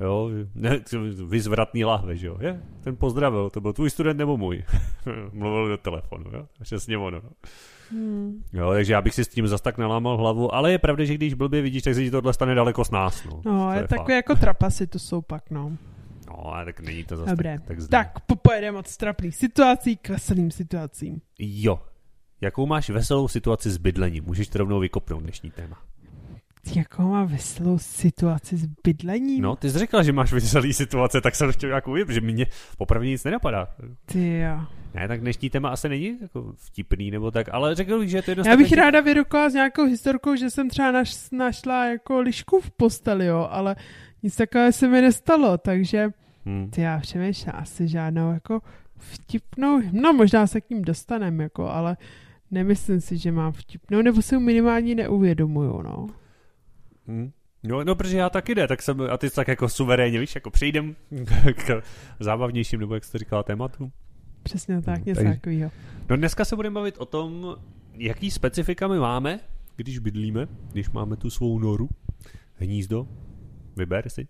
Jo, 0.00 0.30
ne, 0.54 0.80
vyzvratný 1.28 1.84
lahve, 1.84 2.16
že 2.16 2.26
jo. 2.26 2.36
Je, 2.40 2.62
ten 2.80 2.96
pozdravil, 2.96 3.50
to 3.50 3.60
byl 3.60 3.72
tvůj 3.72 3.90
student 3.90 4.18
nebo 4.18 4.36
můj. 4.36 4.64
Mluvil 5.32 5.68
do 5.68 5.76
telefonu, 5.76 6.30
jo. 6.32 6.46
Přesně 6.62 6.98
ono. 6.98 7.20
No. 7.24 7.30
Hmm. 7.90 8.42
Jo, 8.52 8.70
takže 8.72 8.92
já 8.92 9.02
bych 9.02 9.14
si 9.14 9.24
s 9.24 9.28
tím 9.28 9.48
zas 9.48 9.60
tak 9.60 9.78
nelámal 9.78 10.16
hlavu, 10.16 10.54
ale 10.54 10.72
je 10.72 10.78
pravda, 10.78 11.04
že 11.04 11.14
když 11.14 11.34
blbě 11.34 11.62
vidíš, 11.62 11.82
tak 11.82 11.94
se 11.94 12.02
ti 12.02 12.10
tohle 12.10 12.32
stane 12.32 12.54
daleko 12.54 12.84
s 12.84 12.90
nás. 12.90 13.24
No, 13.24 13.42
No, 13.44 13.72
je 13.72 13.80
fakt. 13.80 13.88
takové 13.88 14.14
jako 14.14 14.34
trapasy 14.34 14.86
to 14.86 14.98
jsou 14.98 15.20
pak, 15.22 15.50
no. 15.50 15.72
No, 16.28 16.46
ale 16.46 16.64
tak 16.64 16.80
není 16.80 17.04
to 17.04 17.16
zase 17.16 17.30
Dobré. 17.30 17.58
tak, 17.66 17.78
tak. 17.78 17.88
Tak, 17.88 18.20
popojedeme 18.20 18.78
od 18.78 18.86
strapných 18.88 19.36
situací 19.36 19.96
k 19.96 20.08
veselým 20.08 20.50
situacím. 20.50 21.20
Jo. 21.38 21.80
Jakou 22.40 22.66
máš 22.66 22.90
veselou 22.90 23.28
situaci 23.28 23.70
s 23.70 23.76
bydlením? 23.76 24.24
Můžeš 24.24 24.48
to 24.48 24.58
rovnou 24.58 24.80
vykopnout 24.80 25.22
dnešní 25.22 25.50
téma. 25.50 25.78
Jakou 26.74 27.02
má 27.02 27.24
veselou 27.24 27.78
situaci 27.78 28.56
s 28.56 28.66
bydlením? 28.84 29.42
No, 29.42 29.56
ty 29.56 29.70
jsi 29.70 29.78
řekla, 29.78 30.02
že 30.02 30.12
máš 30.12 30.32
veselý 30.32 30.72
situace, 30.72 31.20
tak 31.20 31.34
jsem 31.34 31.52
chtěl 31.52 31.68
nějakou 31.70 31.92
věc, 31.92 32.08
že 32.08 32.20
mě 32.20 32.46
poprvé 32.78 33.06
nic 33.06 33.24
nenapadá. 33.24 33.68
Ty 34.06 34.38
jo. 34.38 34.60
Ne, 34.94 35.08
tak 35.08 35.20
dnešní 35.20 35.50
téma 35.50 35.68
asi 35.68 35.88
není 35.88 36.18
jako 36.22 36.52
vtipný 36.56 37.10
nebo 37.10 37.30
tak, 37.30 37.48
ale 37.52 37.74
řekl 37.74 37.98
bych, 37.98 38.08
že 38.10 38.16
je 38.16 38.22
to 38.22 38.42
z 38.42 38.46
Já 38.46 38.56
bych 38.56 38.72
ráda 38.72 39.00
vyrukla 39.00 39.50
s 39.50 39.54
nějakou 39.54 39.84
historkou, 39.84 40.36
že 40.36 40.50
jsem 40.50 40.68
třeba 40.68 40.92
naš, 40.92 41.30
našla 41.32 41.84
jako 41.86 42.20
lišku 42.20 42.60
v 42.60 42.70
posteli, 42.70 43.26
jo, 43.26 43.48
ale 43.50 43.76
nic 44.22 44.36
takového 44.36 44.72
se 44.72 44.88
mi 44.88 45.00
nestalo, 45.00 45.58
takže 45.58 46.10
Hmm. 46.46 46.70
ty 46.70 46.80
já 46.80 46.98
přemýšlím 47.00 47.52
asi 47.56 47.88
žádnou 47.88 48.32
jako 48.32 48.60
vtipnou, 48.96 49.80
no 49.92 50.12
možná 50.12 50.46
se 50.46 50.60
k 50.60 50.70
ním 50.70 50.82
dostanem, 50.82 51.40
jako, 51.40 51.68
ale 51.68 51.96
nemyslím 52.50 53.00
si, 53.00 53.18
že 53.18 53.32
mám 53.32 53.52
vtipnou, 53.52 54.02
nebo 54.02 54.22
si 54.22 54.34
ji 54.34 54.40
minimálně 54.40 54.94
neuvědomuju, 54.94 55.82
no. 55.82 56.06
Hmm. 57.10 57.30
No, 57.62 57.84
no, 57.84 57.94
protože 57.94 58.16
já 58.18 58.30
taky 58.30 58.54
ne, 58.54 58.68
tak 58.68 58.82
jsem, 58.82 59.00
a 59.00 59.18
ty 59.18 59.30
tak 59.30 59.48
jako 59.48 59.68
suverénně, 59.68 60.18
víš, 60.20 60.34
jako 60.34 60.50
přejdem 60.50 60.96
k 61.66 61.82
zábavnějším, 62.20 62.80
nebo 62.80 62.94
jak 62.94 63.04
jsi 63.04 63.12
to 63.12 63.18
říkala, 63.18 63.42
tématu. 63.42 63.92
Přesně 64.42 64.82
tak, 64.82 64.96
Hmm, 64.96 65.04
něco 65.06 65.20
takže- 65.20 65.34
takového. 65.34 65.70
No 66.10 66.16
dneska 66.16 66.44
se 66.44 66.56
budeme 66.56 66.74
bavit 66.74 66.98
o 66.98 67.04
tom, 67.04 67.56
jaký 67.94 68.30
specifika 68.30 68.88
my 68.88 68.98
máme, 68.98 69.40
když 69.76 69.98
bydlíme, 69.98 70.46
když 70.72 70.90
máme 70.90 71.16
tu 71.16 71.30
svou 71.30 71.58
noru, 71.58 71.88
hnízdo, 72.54 73.08
vyber 73.76 74.08
si, 74.08 74.28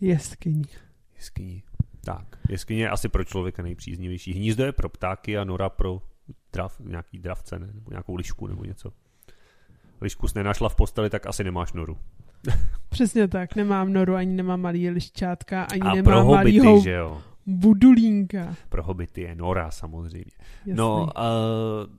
Jeskyní. 0.00 0.64
jeskyni. 1.16 1.62
Tak, 2.04 2.38
jeskyně 2.48 2.82
je 2.82 2.90
asi 2.90 3.08
pro 3.08 3.24
člověka 3.24 3.62
nejpříznivější. 3.62 4.32
Hnízdo 4.32 4.64
je 4.64 4.72
pro 4.72 4.88
ptáky 4.88 5.38
a 5.38 5.44
nora 5.44 5.68
pro 5.68 6.02
drav, 6.52 6.80
nějaký 6.80 7.18
dravce, 7.18 7.58
ne? 7.58 7.66
nebo 7.74 7.90
nějakou 7.90 8.14
lišku 8.14 8.46
nebo 8.46 8.64
něco. 8.64 8.92
Lišku 10.02 10.28
jsi 10.28 10.38
nenašla 10.38 10.68
v 10.68 10.76
posteli, 10.76 11.10
tak 11.10 11.26
asi 11.26 11.44
nemáš 11.44 11.72
noru. 11.72 11.96
Přesně 12.88 13.28
tak, 13.28 13.54
nemám 13.56 13.92
noru, 13.92 14.14
ani 14.14 14.34
nemám 14.36 14.60
malý 14.60 14.90
liščátka, 14.90 15.64
ani 15.72 15.80
a 15.80 15.94
nemám 15.94 16.04
pro 16.04 16.24
hobity, 16.24 16.58
malýho 16.58 16.80
že 16.80 16.90
jo? 16.90 17.22
Budulínka. 17.46 18.56
Pro 18.68 18.82
hobity 18.82 19.20
je 19.20 19.34
Nora 19.34 19.70
samozřejmě. 19.70 20.24
Jasný. 20.66 20.74
No, 20.74 21.02
uh, 21.02 21.10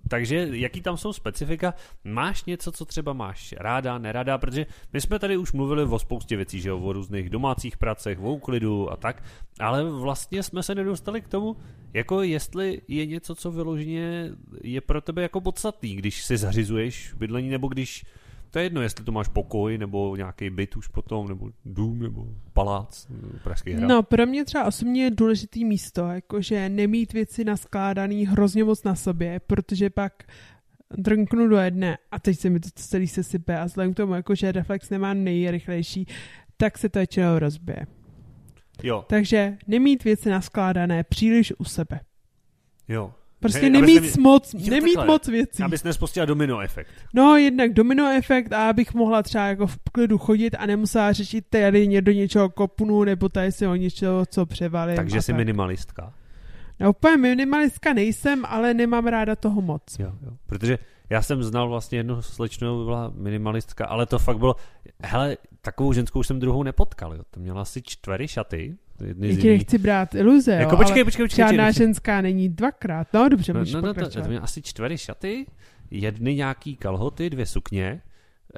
takže 0.08 0.48
jaký 0.52 0.82
tam 0.82 0.98
jsou 0.98 1.14
specifika? 1.14 1.74
Máš 2.04 2.46
něco, 2.46 2.72
co 2.72 2.86
třeba 2.86 3.14
máš 3.14 3.54
ráda, 3.58 3.98
nerada? 3.98 4.38
Protože 4.38 4.66
my 4.94 5.02
jsme 5.02 5.20
tady 5.20 5.38
už 5.38 5.54
mluvili 5.54 5.84
o 5.84 6.00
spoustě 6.00 6.36
věcí, 6.36 6.62
že 6.62 6.70
jo, 6.70 6.80
o 6.80 6.94
různých 6.94 7.30
domácích 7.30 7.78
pracech, 7.78 8.20
o 8.20 8.34
úklidu 8.34 8.92
a 8.92 8.96
tak, 8.96 9.24
ale 9.60 9.84
vlastně 9.84 10.44
jsme 10.44 10.64
se 10.64 10.76
nedostali 10.76 11.22
k 11.22 11.28
tomu, 11.28 11.56
jako 11.94 12.22
jestli 12.22 12.82
je 12.88 13.06
něco, 13.06 13.36
co 13.36 13.52
vyloženě 13.52 14.32
je 14.64 14.82
pro 14.82 15.02
tebe 15.02 15.22
jako 15.22 15.42
podstatný, 15.42 15.96
když 15.96 16.24
si 16.24 16.38
zařizuješ 16.38 17.14
bydlení, 17.14 17.50
nebo 17.50 17.68
když 17.68 18.06
to 18.54 18.60
je 18.60 18.66
jedno, 18.66 18.82
jestli 18.82 19.06
to 19.06 19.12
máš 19.12 19.28
pokoj, 19.28 19.78
nebo 19.78 20.16
nějaký 20.16 20.50
byt 20.50 20.76
už 20.76 20.88
potom, 20.88 21.28
nebo 21.28 21.50
dům, 21.66 22.00
nebo 22.00 22.28
palác, 22.54 23.08
nebo 23.10 23.28
pražský 23.44 23.72
hrad. 23.74 23.88
No, 23.88 24.04
pro 24.04 24.26
mě 24.26 24.46
třeba 24.46 24.66
osobně 24.66 25.04
je 25.04 25.12
důležitý 25.12 25.66
místo, 25.66 26.02
jakože 26.08 26.70
nemít 26.70 27.14
věci 27.14 27.44
naskládaný 27.44 28.26
hrozně 28.26 28.64
moc 28.64 28.84
na 28.84 28.96
sobě, 28.96 29.40
protože 29.40 29.90
pak 29.90 30.24
drnknu 30.98 31.48
do 31.48 31.58
jedné 31.58 31.98
a 32.12 32.20
teď 32.20 32.40
se 32.40 32.50
mi 32.50 32.60
to 32.60 32.70
celý 32.76 33.08
sesype 33.08 33.60
a 33.60 33.66
vzhledem 33.66 33.94
k 33.94 33.98
tomu, 33.98 34.14
jakože 34.14 34.52
reflex 34.52 34.90
nemá 34.90 35.14
nejrychlejší, 35.14 36.08
tak 36.58 36.78
se 36.78 36.90
to 36.90 37.00
většinou 37.00 37.40
rozbije. 37.40 37.88
Jo, 38.84 39.06
Takže 39.10 39.58
nemít 39.68 40.04
věci 40.04 40.30
naskládané 40.30 41.04
příliš 41.04 41.54
u 41.58 41.64
sebe. 41.64 42.00
jo. 42.88 43.14
Prostě 43.44 43.60
Hej, 43.60 43.70
nemít 43.70 43.98
abys 43.98 44.18
moc, 44.18 44.54
Jo, 44.54 44.70
nemít 44.70 44.94
takhle. 44.94 45.14
moc 45.14 45.28
věcí. 45.28 45.64
Abys 45.64 45.84
nespustila 45.84 46.26
domino 46.26 46.60
efekt. 46.60 46.88
No, 47.14 47.36
jednak 47.36 47.74
domino 47.74 48.12
efekt 48.18 48.54
a 48.54 48.70
abych 48.70 48.94
mohla 48.94 49.24
třeba 49.24 49.48
jako 49.48 49.68
v 49.68 49.78
klidu 49.92 50.18
chodit 50.18 50.56
a 50.56 50.66
nemusela 50.66 51.14
řešit 51.14 51.46
tady 51.50 52.02
do 52.02 52.12
něčeho 52.12 52.50
kopnu 52.50 53.04
nebo 53.04 53.30
tady 53.30 53.52
si 53.52 53.68
o 53.68 53.76
něčeho, 53.76 54.26
co 54.26 54.46
převalím. 54.46 54.96
Takže 54.96 55.22
jsi 55.22 55.32
tak. 55.32 55.38
minimalistka. 55.38 56.14
No, 56.80 56.90
úplně 56.90 57.18
minimalistka 57.18 57.94
nejsem, 57.94 58.46
ale 58.46 58.74
nemám 58.74 59.08
ráda 59.08 59.36
toho 59.36 59.62
moc. 59.62 60.00
Jo, 60.00 60.12
jo. 60.26 60.32
Protože 60.46 60.78
já 61.10 61.22
jsem 61.22 61.44
znal 61.44 61.70
vlastně 61.70 62.00
jednu 62.00 62.22
slečnu, 62.22 62.86
byla 62.86 63.12
minimalistka, 63.16 63.86
ale 63.86 64.06
to 64.06 64.20
fakt 64.20 64.38
bylo, 64.38 64.56
hele, 65.04 65.38
takovou 65.62 65.94
ženskou 65.94 66.24
jsem 66.24 66.40
druhou 66.40 66.64
nepotkal, 66.64 67.16
jo. 67.16 67.22
To 67.32 67.40
měla 67.40 67.62
asi 67.62 67.82
čtvery 67.82 68.28
šaty. 68.28 68.78
Jedny 69.06 69.30
Já 69.30 69.42
ti 69.42 69.50
nechci 69.50 69.78
brát 69.78 70.16
iluze, 70.16 70.52
Jako 70.52 70.72
jo, 70.72 70.78
počkej, 70.78 71.02
ale 71.02 71.06
počkej, 71.06 71.26
počkej, 71.26 71.46
žádná 71.46 71.66
počkej. 71.66 71.84
ženská 71.86 72.22
není 72.22 72.50
dvakrát. 72.50 73.08
No, 73.14 73.30
dobře, 73.30 73.54
No, 73.54 73.60
můžeš 73.60 73.74
no, 73.74 73.82
no 73.82 73.94
to, 73.94 74.10
to 74.10 74.28
měla 74.28 74.44
asi 74.44 74.62
čtvery 74.62 74.98
šaty, 74.98 75.46
jedny 75.92 76.36
nějaký 76.36 76.76
kalhoty, 76.76 77.30
dvě 77.30 77.46
sukně, 77.46 78.02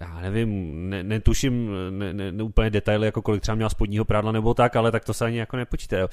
já 0.01 0.21
nevím, 0.21 0.73
ne, 0.89 1.03
netuším 1.03 1.71
ne, 1.89 2.13
ne, 2.13 2.31
ne, 2.31 2.43
úplně 2.43 2.69
detaily, 2.69 3.05
jako 3.05 3.21
kolik 3.21 3.41
třeba 3.41 3.55
měla 3.55 3.69
spodního 3.69 4.05
prádla 4.05 4.31
nebo 4.31 4.53
tak, 4.53 4.75
ale 4.75 4.91
tak 4.91 5.05
to 5.05 5.13
se 5.13 5.25
ani 5.25 5.37
jako 5.37 5.57
nepočítá. 5.57 5.97
Jo. 5.97 6.07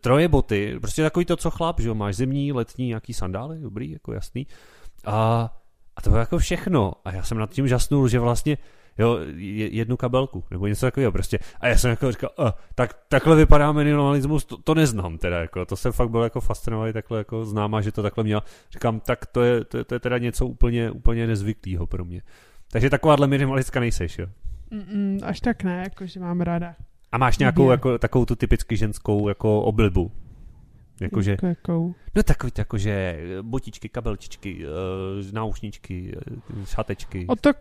Troje 0.00 0.28
boty, 0.28 0.76
prostě 0.80 1.02
takový 1.02 1.24
to, 1.24 1.36
co 1.36 1.50
chlap, 1.50 1.80
že 1.80 1.88
jo, 1.88 1.94
máš 1.94 2.16
zimní, 2.16 2.52
letní, 2.52 2.86
nějaký 2.86 3.14
sandály, 3.14 3.58
dobrý, 3.60 3.90
jako 3.90 4.12
jasný. 4.12 4.46
A, 5.04 5.50
a 5.96 6.02
to 6.02 6.10
bylo 6.10 6.20
jako 6.20 6.38
všechno. 6.38 6.92
A 7.04 7.12
já 7.12 7.22
jsem 7.22 7.38
nad 7.38 7.50
tím 7.50 7.68
žasnul, 7.68 8.08
že 8.08 8.18
vlastně 8.18 8.58
jo, 8.98 9.18
je- 9.36 9.74
jednu 9.76 9.96
kabelku, 9.96 10.44
nebo 10.50 10.66
něco 10.66 10.86
takového 10.86 11.12
prostě. 11.12 11.38
A 11.60 11.68
já 11.68 11.76
jsem 11.78 11.90
jako 11.90 12.12
říkal, 12.12 12.30
a, 12.38 12.54
tak, 12.74 12.96
takhle 13.08 13.36
vypadá 13.36 13.72
minimalismus, 13.72 14.44
to, 14.44 14.56
to 14.56 14.74
neznám 14.74 15.18
teda, 15.18 15.40
jako, 15.40 15.64
to 15.66 15.76
jsem 15.76 15.92
fakt 15.92 16.10
byl 16.10 16.22
jako 16.22 16.40
fascinovaný, 16.40 16.92
takhle 16.92 17.18
jako 17.18 17.44
známá, 17.44 17.80
že 17.80 17.92
to 17.92 18.02
takhle 18.02 18.24
měla. 18.24 18.42
Říkám, 18.72 19.00
tak 19.00 19.26
to 19.26 19.42
je, 19.42 19.64
to, 19.64 19.76
je- 19.78 19.84
to 19.84 19.94
je 19.94 20.00
teda 20.00 20.18
něco 20.18 20.46
úplně, 20.46 20.90
úplně 20.90 21.26
nezvyklého 21.26 21.86
pro 21.86 22.04
mě. 22.04 22.22
Takže 22.70 22.90
takováhle 22.90 23.26
minimalistka 23.26 23.80
nejseš, 23.80 24.18
jo. 24.18 24.26
Mm-mm, 24.72 25.18
až 25.22 25.40
tak 25.40 25.62
ne, 25.62 25.80
jakože 25.84 26.20
mám 26.20 26.40
ráda. 26.40 26.74
A 27.12 27.18
máš 27.18 27.38
nějakou 27.38 27.70
jako, 27.70 27.98
takovou 27.98 28.24
tu 28.24 28.36
typicky 28.36 28.76
ženskou 28.76 29.28
jako 29.28 29.62
oblibu. 29.62 30.12
Jakože, 31.00 31.30
Jako, 31.30 31.46
jakou. 31.46 31.94
no 32.14 32.22
takový 32.22 32.52
jakože 32.58 33.18
botičky, 33.42 33.88
kabelčičky, 33.88 34.64
uh, 34.66 35.32
náušničky, 35.32 36.16
uh, 36.56 36.64
šatečky. 36.64 37.26
O 37.28 37.36
tak 37.36 37.56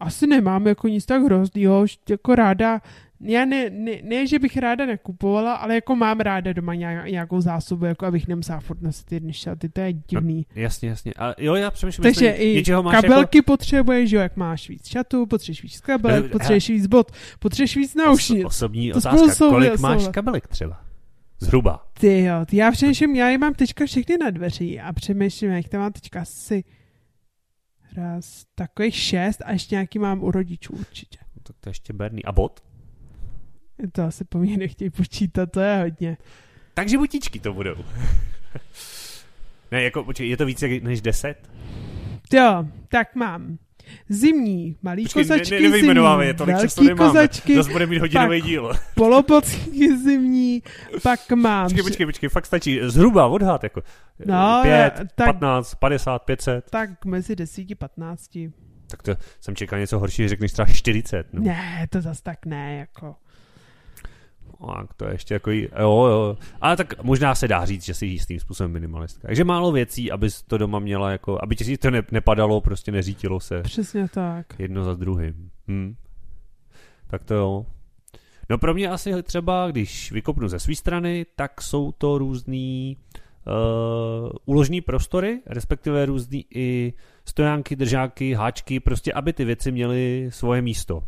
asi 0.00 0.26
nemám 0.26 0.66
jako 0.66 0.88
nic 0.88 1.06
tak 1.06 1.22
hroznýho, 1.22 1.86
jako 2.10 2.34
ráda, 2.34 2.80
já 3.20 3.44
ne, 3.44 3.70
ne, 3.70 3.92
ne, 4.02 4.26
že 4.26 4.38
bych 4.38 4.56
ráda 4.56 4.86
nekupovala, 4.86 5.54
ale 5.54 5.74
jako 5.74 5.96
mám 5.96 6.20
ráda 6.20 6.52
doma 6.52 6.74
nějak, 6.74 7.06
nějakou 7.06 7.40
zásobu, 7.40 7.84
jako 7.84 8.06
abych 8.06 8.28
nemusela 8.28 8.60
furt 8.60 8.82
nosit 8.82 9.12
jedny 9.12 9.32
šaty, 9.32 9.68
to 9.68 9.80
je 9.80 9.92
divný. 9.92 10.46
Jasně, 10.54 10.88
jasně. 10.88 11.12
A 11.18 11.34
jo, 11.38 11.54
já 11.54 11.70
přemýšlím, 11.70 12.02
Takže 12.02 12.30
i 12.30 12.54
něčeho 12.54 12.82
máš 12.82 12.94
kabelky 12.94 13.38
jako... 13.38 13.46
potřebuješ, 13.46 14.10
jo, 14.10 14.20
jak 14.20 14.36
máš 14.36 14.68
víc 14.68 14.86
šatů, 14.86 15.26
potřebuješ 15.26 15.62
víc 15.62 15.80
kabelek, 15.80 16.22
Ne, 16.24 16.28
potřebuješ 16.28 16.70
víc 16.70 16.86
bot, 16.86 17.12
potřebuješ 17.38 17.76
víc 17.76 17.90
Os, 17.90 18.04
naušnic. 18.06 18.44
osobní 18.44 18.90
To 18.90 18.98
otázka, 18.98 19.48
kolik 19.48 19.78
máš 19.78 20.02
souvi- 20.02 20.10
kabelek 20.10 20.48
třeba? 20.48 20.80
Zhruba. 21.40 21.86
Ty 22.00 22.22
jo, 22.22 22.34
ty 22.46 22.56
já 22.56 22.70
přemýšlím, 22.70 23.16
já 23.16 23.28
je 23.28 23.38
mám 23.38 23.54
teďka 23.54 23.86
všechny 23.86 24.18
na 24.18 24.30
dveří 24.30 24.80
a 24.80 24.92
přemýšlím, 24.92 25.50
jak 25.50 25.68
to 25.68 25.78
mám 25.78 25.92
teďka 25.92 26.20
asi 26.20 26.64
raz, 27.96 28.44
takových 28.54 28.94
šest 28.94 29.42
a 29.44 29.52
ještě 29.52 29.74
nějaký 29.74 29.98
mám 29.98 30.22
u 30.22 30.30
rodičů 30.30 30.72
určitě. 30.72 31.18
Tak 31.42 31.56
to 31.60 31.68
je 31.68 31.70
ještě 31.70 31.92
berný. 31.92 32.24
A 32.24 32.32
bod? 32.32 32.64
To 33.92 34.02
asi 34.02 34.24
po 34.24 34.38
mně 34.38 34.56
nechtějí 34.56 34.90
počítat, 34.90 35.52
to 35.52 35.60
je 35.60 35.78
hodně. 35.82 36.16
Takže 36.74 36.98
botičky 36.98 37.40
to 37.40 37.52
budou. 37.52 37.74
ne, 39.70 39.82
jako, 39.82 40.04
počkej, 40.04 40.28
je 40.28 40.36
to 40.36 40.46
víc 40.46 40.62
jak- 40.62 40.82
než 40.82 41.00
deset? 41.00 41.50
Jo, 42.32 42.66
tak 42.88 43.14
mám 43.14 43.58
zimní 44.08 44.76
malý 44.82 45.02
Počkej, 45.02 45.22
ne, 45.24 45.28
kozačky, 45.28 45.54
ne, 45.54 45.60
nevyjmenováme 45.60 46.26
je, 46.26 46.34
tolik 46.34 46.56
času 46.60 46.80
velký 46.80 46.88
nemáme. 46.88 47.08
kozačky, 47.10 47.56
Zase 47.56 47.72
bude 47.72 47.86
mít 47.86 47.98
hodinový 47.98 48.40
pak- 48.40 48.48
díl. 48.48 48.72
polobocky 48.94 49.98
zimní, 49.98 50.62
pak 51.02 51.30
mám... 51.32 51.66
Počkej, 51.66 51.82
počkej, 51.82 52.06
počkej, 52.06 52.28
fakt 52.28 52.46
stačí. 52.46 52.80
Zhruba 52.82 53.26
odhad, 53.26 53.62
jako. 53.64 53.82
No, 54.26 54.58
Pět, 54.62 54.94
já- 54.98 55.04
tak- 55.14 55.26
15, 55.26 55.74
50, 55.74 56.18
500. 56.22 56.70
Tak 56.70 57.04
mezi 57.04 57.36
10 57.36 57.62
a 57.72 57.74
15. 57.78 58.30
Tak 58.90 59.02
to 59.02 59.16
jsem 59.40 59.56
čekal 59.56 59.78
něco 59.78 59.98
horšího, 59.98 60.28
řekneš 60.28 60.52
třeba 60.52 60.66
40. 60.68 61.26
No. 61.32 61.42
Ne, 61.42 61.86
to 61.90 62.00
zas 62.00 62.20
tak 62.20 62.46
ne, 62.46 62.76
jako. 62.76 63.14
Tak 64.60 64.94
to 64.94 65.04
je 65.04 65.14
ještě 65.14 65.34
jako, 65.34 65.50
jo, 65.50 65.66
jo. 65.80 66.36
Ale 66.60 66.76
tak 66.76 67.02
možná 67.02 67.34
se 67.34 67.48
dá 67.48 67.64
říct, 67.64 67.84
že 67.84 67.94
jsi 67.94 68.06
jistým 68.06 68.40
způsobem 68.40 68.72
minimalistka. 68.72 69.28
Takže 69.28 69.44
málo 69.44 69.72
věcí, 69.72 70.12
abys 70.12 70.42
to 70.42 70.58
doma 70.58 70.78
měla 70.78 71.10
jako, 71.10 71.38
aby 71.42 71.56
ti 71.56 71.78
to 71.78 71.90
ne, 71.90 72.02
nepadalo, 72.10 72.60
prostě 72.60 72.92
neřítilo 72.92 73.40
se 73.40 73.62
Přesně 73.62 74.08
tak. 74.08 74.46
jedno 74.58 74.84
za 74.84 74.94
druhým. 74.94 75.50
Hm. 75.68 75.94
Tak 77.06 77.24
to 77.24 77.34
jo. 77.34 77.66
No 78.50 78.58
pro 78.58 78.74
mě 78.74 78.88
asi 78.88 79.22
třeba, 79.22 79.70
když 79.70 80.12
vykopnu 80.12 80.48
ze 80.48 80.58
své 80.58 80.74
strany, 80.74 81.26
tak 81.36 81.62
jsou 81.62 81.92
to 81.92 82.18
různý 82.18 82.96
uh, 83.46 84.30
úložní 84.44 84.80
prostory, 84.80 85.40
respektive 85.46 86.06
různý 86.06 86.44
i 86.54 86.92
stojánky, 87.24 87.76
držáky, 87.76 88.34
háčky, 88.34 88.80
prostě 88.80 89.12
aby 89.12 89.32
ty 89.32 89.44
věci 89.44 89.72
měly 89.72 90.28
svoje 90.32 90.62
místo. 90.62 91.02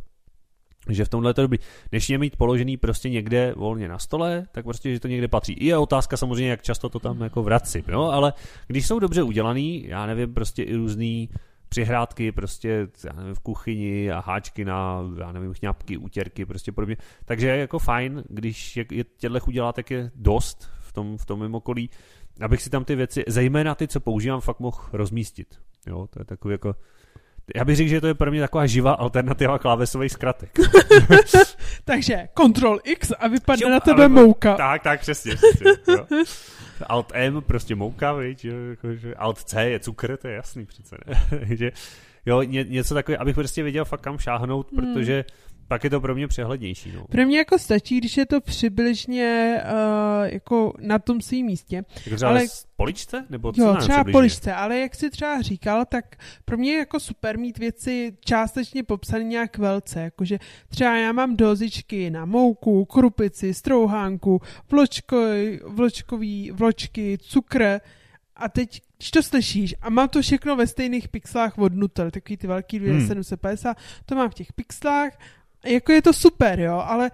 Že 0.89 1.05
v 1.05 1.09
tomhle 1.09 1.35
to 1.35 1.43
dobrý. 1.43 1.59
Než 1.93 2.11
je 2.11 2.19
mít 2.19 2.37
položený 2.37 2.77
prostě 2.77 3.11
někde 3.11 3.55
volně 3.57 3.89
na 3.89 3.99
stole, 3.99 4.47
tak 4.53 4.65
prostě, 4.65 4.93
že 4.93 5.01
to 5.01 5.09
někde 5.09 5.29
patří. 5.29 5.53
I 5.53 5.67
je 5.67 5.79
otázka 5.79 6.17
samozřejmě, 6.17 6.51
jak 6.51 6.63
často 6.63 6.89
to 6.89 6.99
tam 6.99 7.21
jako 7.21 7.43
vracím, 7.43 7.83
jo? 7.89 8.03
ale 8.03 8.33
když 8.67 8.87
jsou 8.87 8.99
dobře 8.99 9.23
udělaný, 9.23 9.85
já 9.87 10.07
nevím, 10.07 10.35
prostě 10.35 10.63
i 10.63 10.75
různý 10.75 11.29
přihrádky 11.69 12.33
prostě 12.33 12.89
já 13.05 13.13
nevím, 13.13 13.35
v 13.35 13.41
kuchyni 13.41 14.11
a 14.11 14.21
háčky 14.21 14.65
na, 14.65 15.01
já 15.19 15.33
nevím, 15.33 15.55
chňapky, 15.55 15.97
útěrky, 15.97 16.47
prostě 16.47 16.73
podobně. 16.73 16.97
Takže 17.25 17.47
je 17.47 17.57
jako 17.57 17.79
fajn, 17.79 18.25
když 18.29 18.77
je, 18.77 18.85
je 18.91 19.05
těchto 19.05 19.39
udělá, 19.47 19.73
tak 19.73 19.91
je 19.91 20.11
dost 20.15 20.71
v 20.81 20.93
tom, 20.93 21.19
v 21.19 21.27
tom 21.27 21.41
mimo 21.41 21.59
okolí, 21.59 21.91
abych 22.41 22.63
si 22.63 22.71
tam 22.71 22.85
ty 22.85 22.97
věci, 22.97 23.25
zejména 23.27 23.75
ty, 23.75 23.89
co 23.89 24.01
používám, 24.01 24.41
fakt 24.41 24.61
mohl 24.61 24.79
rozmístit. 24.93 25.59
Jo, 25.87 26.07
to 26.11 26.21
je 26.21 26.25
takový 26.25 26.53
jako 26.53 26.75
já 27.57 27.65
bych 27.65 27.77
řekl, 27.77 27.91
že 27.91 28.01
to 28.01 28.07
je 28.07 28.15
pro 28.15 28.31
mě 28.31 28.41
taková 28.41 28.67
živá 28.67 28.93
alternativa 28.93 29.59
klávesových 29.59 30.13
zkratek. 30.13 30.51
Takže 31.85 32.29
Ctrl 32.35 32.79
X 32.85 33.13
a 33.19 33.29
vypadne 33.29 33.63
Jo, 33.67 33.71
na 33.71 33.81
tebe 33.81 34.05
ale- 34.05 34.09
mouka. 34.09 34.55
Tak, 34.57 34.83
tak, 34.83 35.01
přesně. 35.01 35.35
přesně 35.37 35.71
jo. 35.89 36.07
Alt 36.87 37.13
M, 37.15 37.43
prostě 37.47 37.75
mouka, 37.75 38.13
viď, 38.13 38.45
jo, 38.45 38.55
jako, 38.71 38.95
že 38.95 39.15
Alt 39.15 39.39
C 39.39 39.65
je 39.65 39.81
cukr, 39.81 40.17
to 40.17 40.29
je 40.29 40.35
jasný 40.35 40.67
přece, 40.67 40.97
ne? 41.07 41.71
Jo, 42.27 42.43
ně, 42.43 42.65
něco 42.65 42.95
takové, 42.95 43.17
abych 43.17 43.35
prostě 43.35 43.63
věděl 43.63 43.85
fakt 43.85 44.01
kam 44.01 44.19
šáhnout, 44.19 44.73
Hmm. 44.73 44.95
protože 44.95 45.25
pak 45.69 45.85
je 45.85 45.91
to 45.91 46.01
pro 46.01 46.15
mě 46.15 46.29
přehlednější, 46.29 46.93
no. 46.93 47.05
Pro 47.11 47.27
mě 47.27 47.39
jako 47.39 47.59
stačí, 47.59 47.99
když 47.99 48.17
je 48.17 48.27
to 48.27 48.41
přibližně 48.41 49.61
uh, 49.65 50.27
jako 50.33 50.73
na 50.81 50.99
tom 50.99 51.21
svém 51.21 51.43
místě. 51.43 51.85
Jako 52.07 52.17
třeba 52.17 52.31
ale- 52.31 52.47
poličce? 52.77 53.27
Nebo 53.31 53.53
co 53.53 53.63
Jo, 53.63 53.77
třeba 53.79 53.97
přibližně? 53.97 54.13
poličce, 54.13 54.55
ale 54.55 54.79
jak 54.79 54.95
jsi 54.95 55.11
třeba 55.11 55.43
říkal, 55.43 55.85
tak 55.85 56.17
pro 56.45 56.57
mě 56.57 56.71
je 56.73 56.79
jako 56.79 57.01
super 57.01 57.39
mít 57.39 57.59
věci 57.59 58.17
částečně 58.21 58.83
popsané 58.83 59.25
nějak 59.25 59.59
velce, 59.59 60.01
jakože 60.01 60.39
třeba 60.69 60.97
já 60.97 61.13
mám 61.13 61.37
dozičky 61.37 62.11
na 62.11 62.25
mouku, 62.25 62.85
krupici, 62.85 63.55
strouhánku, 63.55 64.41
vločko, 64.71 65.23
vločkový, 65.67 66.51
vločky, 66.51 67.19
cukr 67.21 67.81
a 68.37 68.49
teď, 68.49 68.83
když 68.99 69.11
to 69.11 69.23
slyšíš 69.23 69.75
a 69.81 69.91
mám 69.91 70.09
to 70.09 70.23
všechno 70.23 70.57
ve 70.57 70.67
stejných 70.67 71.09
pixlách 71.09 71.59
od 71.59 71.73
Nutel, 71.75 72.11
takový 72.11 72.37
ty 72.37 72.47
velký 72.47 72.79
2750, 72.79 73.77
to 74.07 74.15
mám 74.15 74.31
v 74.31 74.35
těch 74.35 74.53
pixlách, 74.53 75.13
jako 75.65 75.93
je 75.93 76.03
to 76.03 76.13
super, 76.13 76.61
jo, 76.61 76.83
ale 76.87 77.11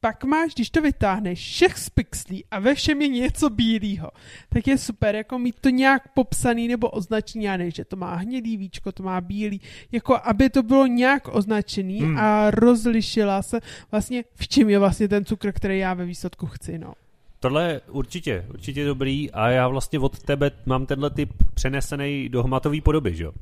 pak 0.00 0.24
máš, 0.24 0.54
když 0.54 0.70
to 0.70 0.82
vytáhneš, 0.82 1.38
všech 1.38 1.78
z 1.78 1.90
pixlí 1.90 2.44
a 2.50 2.60
ve 2.60 2.74
všem 2.74 3.02
je 3.02 3.08
něco 3.08 3.50
bílého, 3.50 4.10
tak 4.48 4.66
je 4.66 4.78
super, 4.78 5.14
jako 5.14 5.38
mít 5.38 5.56
to 5.60 5.68
nějak 5.68 6.08
popsaný 6.14 6.68
nebo 6.68 6.90
označený, 6.90 7.44
já 7.44 7.56
ne, 7.56 7.70
že 7.70 7.84
to 7.84 7.96
má 7.96 8.14
hnědý 8.14 8.56
víčko, 8.56 8.92
to 8.92 9.02
má 9.02 9.20
bílý, 9.20 9.60
jako 9.92 10.18
aby 10.22 10.50
to 10.50 10.62
bylo 10.62 10.86
nějak 10.86 11.28
označený 11.34 12.00
hmm. 12.00 12.18
a 12.18 12.50
rozlišila 12.50 13.42
se 13.42 13.60
vlastně, 13.90 14.24
v 14.34 14.48
čem 14.48 14.70
je 14.70 14.78
vlastně 14.78 15.08
ten 15.08 15.24
cukr, 15.24 15.52
který 15.52 15.78
já 15.78 15.94
ve 15.94 16.04
výsledku 16.04 16.46
chci, 16.46 16.78
no. 16.78 16.94
Tohle 17.40 17.68
je 17.68 17.80
určitě, 17.90 18.46
určitě 18.50 18.84
dobrý 18.84 19.30
a 19.30 19.48
já 19.48 19.68
vlastně 19.68 19.98
od 19.98 20.22
tebe 20.22 20.50
mám 20.66 20.86
tenhle 20.86 21.10
typ 21.10 21.30
přenesený 21.54 22.28
do 22.28 22.42
hmatové 22.42 22.80
podoby, 22.80 23.14
že 23.14 23.24
jo? 23.24 23.32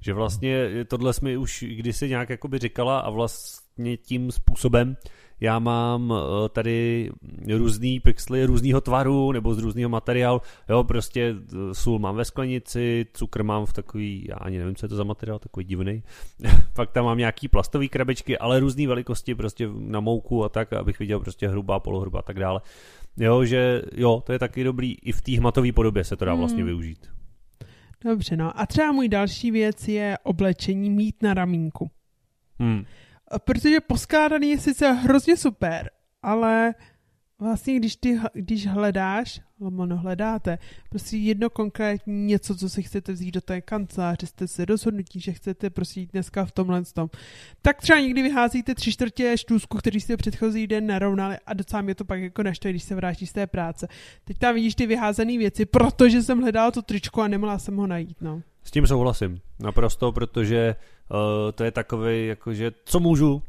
Že 0.00 0.14
vlastně 0.14 0.68
tohle 0.88 1.12
jsme 1.12 1.38
už 1.38 1.64
kdysi 1.68 2.08
nějak 2.08 2.30
jakoby 2.30 2.58
říkala 2.58 3.00
a 3.00 3.10
vlastně 3.10 3.96
tím 3.96 4.32
způsobem 4.32 4.96
já 5.42 5.58
mám 5.58 6.14
eh, 6.14 6.48
tady 6.48 7.10
různý 7.56 8.00
pixely 8.00 8.44
různého 8.44 8.80
tvaru 8.80 9.32
nebo 9.32 9.54
z 9.54 9.58
různého 9.58 9.88
materiálu, 9.88 10.40
jo, 10.68 10.84
prostě 10.84 11.34
eh, 11.34 11.74
sůl 11.74 11.98
mám 11.98 12.16
ve 12.16 12.24
sklenici, 12.24 13.06
cukr 13.12 13.42
mám 13.42 13.66
v 13.66 13.72
takový, 13.72 14.26
já 14.28 14.36
ani 14.36 14.58
nevím, 14.58 14.74
co 14.74 14.86
je 14.86 14.88
to 14.88 14.96
za 14.96 15.04
materiál, 15.04 15.38
takový 15.38 15.64
divný. 15.64 16.02
Pak 16.74 16.90
tam 16.90 17.04
mám 17.04 17.18
nějaký 17.18 17.48
plastový 17.48 17.88
krabičky, 17.88 18.38
ale 18.38 18.60
různé 18.60 18.86
velikosti 18.86 19.34
prostě 19.34 19.68
na 19.74 20.00
mouku 20.00 20.44
a 20.44 20.48
tak, 20.48 20.72
abych 20.72 20.98
viděl 20.98 21.20
prostě 21.20 21.48
hrubá, 21.48 21.80
polohrubá 21.80 22.18
a 22.18 22.22
tak 22.22 22.38
dále. 22.38 22.60
Jo, 23.16 23.44
že 23.44 23.82
jo, 23.92 24.22
to 24.26 24.32
je 24.32 24.38
taky 24.38 24.64
dobrý, 24.64 24.94
i 25.02 25.12
v 25.12 25.20
té 25.20 25.38
hmatové 25.38 25.72
podobě 25.72 26.04
se 26.04 26.16
to 26.16 26.24
dá 26.24 26.34
vlastně 26.34 26.62
hmm. 26.62 26.66
využít. 26.66 27.06
Dobře, 28.04 28.36
no 28.36 28.60
a 28.60 28.66
třeba 28.66 28.92
můj 28.92 29.08
další 29.08 29.50
věc 29.50 29.88
je 29.88 30.18
oblečení 30.22 30.90
mít 30.90 31.22
na 31.22 31.34
ramínku. 31.34 31.90
Hmm. 32.58 32.84
Protože 33.44 33.80
poskládaný 33.80 34.50
je 34.50 34.58
sice 34.58 34.92
hrozně 34.92 35.36
super, 35.36 35.90
ale 36.22 36.74
vlastně 37.38 37.76
když, 37.76 37.96
ty, 37.96 38.20
když 38.34 38.66
hledáš, 38.66 39.40
lomano 39.62 39.96
hledáte, 39.96 40.58
prostě 40.90 41.16
jedno 41.16 41.50
konkrétní 41.50 42.24
něco, 42.26 42.56
co 42.56 42.68
si 42.68 42.82
chcete 42.82 43.12
vzít 43.12 43.30
do 43.30 43.40
té 43.40 43.60
kanceláře, 43.60 44.26
jste 44.26 44.48
se 44.48 44.64
rozhodnutí, 44.64 45.20
že 45.20 45.32
chcete 45.32 45.70
prostě 45.70 46.00
jít 46.00 46.12
dneska 46.12 46.44
v 46.44 46.52
tomhle 46.52 46.84
tom, 46.84 47.10
tak 47.62 47.80
třeba 47.80 48.00
někdy 48.00 48.22
vyházíte 48.22 48.74
tři 48.74 48.92
čtvrtě 48.92 49.38
štůzku, 49.38 49.78
který 49.78 50.00
jste 50.00 50.16
předchozí 50.16 50.66
den 50.66 50.86
narovnali 50.86 51.36
a 51.46 51.54
docela 51.54 51.82
mě 51.82 51.94
to 51.94 52.04
pak 52.04 52.20
jako 52.20 52.42
naštve, 52.42 52.70
když 52.70 52.82
se 52.82 52.94
vrátíš 52.94 53.30
z 53.30 53.32
té 53.32 53.46
práce. 53.46 53.88
Teď 54.24 54.38
tam 54.38 54.54
vidíš 54.54 54.74
ty 54.74 54.86
vyházené 54.86 55.38
věci, 55.38 55.66
protože 55.66 56.22
jsem 56.22 56.40
hledala 56.40 56.70
to 56.70 56.82
tričko 56.82 57.22
a 57.22 57.28
nemohla 57.28 57.58
jsem 57.58 57.76
ho 57.76 57.86
najít, 57.86 58.16
no. 58.20 58.42
S 58.64 58.70
tím 58.70 58.86
souhlasím, 58.86 59.40
naprosto, 59.60 60.12
protože 60.12 60.76
uh, 61.10 61.18
to 61.54 61.64
je 61.64 61.70
takový, 61.70 62.26
jakože, 62.26 62.72
co 62.84 63.00
můžu 63.00 63.42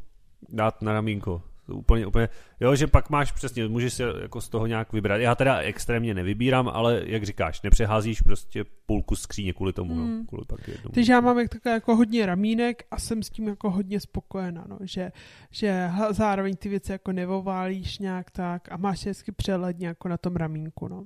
dát 0.48 0.82
na 0.82 0.92
ramínko. 0.92 1.42
Úplně, 1.68 2.06
úplně, 2.06 2.28
jo, 2.60 2.74
že 2.76 2.86
pak 2.86 3.10
máš 3.10 3.32
přesně, 3.32 3.68
můžeš 3.68 3.94
si 3.94 4.02
jako 4.22 4.40
z 4.40 4.48
toho 4.48 4.66
nějak 4.66 4.92
vybrat. 4.92 5.16
Já 5.16 5.34
teda 5.34 5.58
extrémně 5.58 6.14
nevybírám, 6.14 6.68
ale 6.68 7.02
jak 7.06 7.22
říkáš, 7.22 7.62
nepřeházíš 7.62 8.20
prostě 8.20 8.64
půlku 8.86 9.16
skříně 9.16 9.52
kvůli 9.52 9.72
tomu, 9.72 9.94
mm. 9.94 10.18
no, 10.18 10.24
kvůli 10.26 10.44
pak 10.46 10.68
jednomu. 10.68 10.92
Takže 10.94 11.12
já 11.12 11.20
mám 11.20 11.38
jak 11.38 11.48
takové 11.48 11.74
jako 11.74 11.96
hodně 11.96 12.26
ramínek 12.26 12.86
a 12.90 12.98
jsem 12.98 13.22
s 13.22 13.30
tím 13.30 13.48
jako 13.48 13.70
hodně 13.70 14.00
spokojená, 14.00 14.64
no, 14.68 14.78
že, 14.80 15.12
že 15.50 15.90
zároveň 16.10 16.56
ty 16.56 16.68
věci 16.68 16.92
jako 16.92 17.12
nevoválíš 17.12 17.98
nějak 17.98 18.30
tak 18.30 18.72
a 18.72 18.76
máš 18.76 19.06
hezky 19.06 19.32
přehledně 19.32 19.86
jako 19.86 20.08
na 20.08 20.16
tom 20.16 20.36
ramínku, 20.36 20.88
no. 20.88 21.04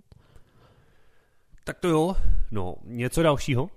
Tak 1.65 1.79
to 1.79 1.89
jo, 1.89 2.17
no, 2.51 2.75
něco 2.85 3.23
dalšího? 3.23 3.71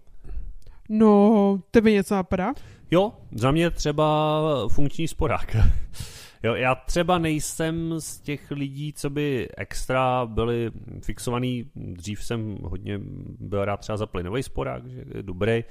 No, 0.89 1.59
tebe 1.71 1.91
něco 1.91 2.15
napadá? 2.15 2.53
Jo, 2.91 3.13
za 3.31 3.51
mě 3.51 3.71
třeba 3.71 4.43
funkční 4.67 5.07
sporák. 5.07 5.55
Jo, 6.43 6.55
já 6.55 6.75
třeba 6.75 7.17
nejsem 7.17 7.99
z 7.99 8.19
těch 8.19 8.51
lidí, 8.51 8.93
co 8.93 9.09
by 9.09 9.49
extra 9.57 10.25
byli 10.25 10.71
fixovaný. 11.03 11.71
Dřív 11.75 12.23
jsem 12.23 12.57
hodně 12.63 12.99
byl 13.39 13.65
rád 13.65 13.77
třeba 13.77 13.97
za 13.97 14.05
plynový 14.05 14.43
sporák, 14.43 14.87
že 14.87 15.03
je 15.13 15.23
dobrý, 15.23 15.63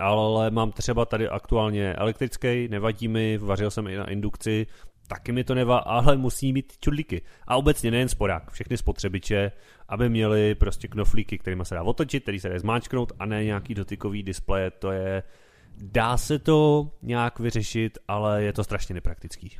ale 0.00 0.50
mám 0.50 0.72
třeba 0.72 1.04
tady 1.04 1.28
aktuálně 1.28 1.92
elektrický, 1.92 2.68
nevadí 2.68 3.08
mi, 3.08 3.38
vařil 3.38 3.70
jsem 3.70 3.86
i 3.86 3.96
na 3.96 4.10
indukci, 4.10 4.66
taky 5.06 5.32
mi 5.32 5.44
to 5.44 5.54
nevá, 5.54 5.78
ale 5.78 6.16
musí 6.16 6.52
mít 6.52 6.72
čudlíky. 6.80 7.22
A 7.46 7.56
obecně 7.56 7.90
nejen 7.90 8.08
sporák, 8.08 8.50
všechny 8.50 8.76
spotřebiče, 8.76 9.52
aby 9.88 10.08
měli 10.08 10.54
prostě 10.54 10.88
knoflíky, 10.88 11.38
kterými 11.38 11.64
se 11.64 11.74
dá 11.74 11.82
otočit, 11.82 12.22
který 12.22 12.40
se 12.40 12.48
dá 12.48 12.58
zmáčknout 12.58 13.12
a 13.18 13.26
ne 13.26 13.44
nějaký 13.44 13.74
dotykový 13.74 14.22
displeje, 14.22 14.70
to 14.70 14.90
je 14.90 15.22
Dá 15.78 16.16
se 16.16 16.38
to 16.38 16.90
nějak 17.02 17.38
vyřešit, 17.38 17.98
ale 18.08 18.42
je 18.42 18.52
to 18.52 18.64
strašně 18.64 18.94
nepraktický. 18.94 19.56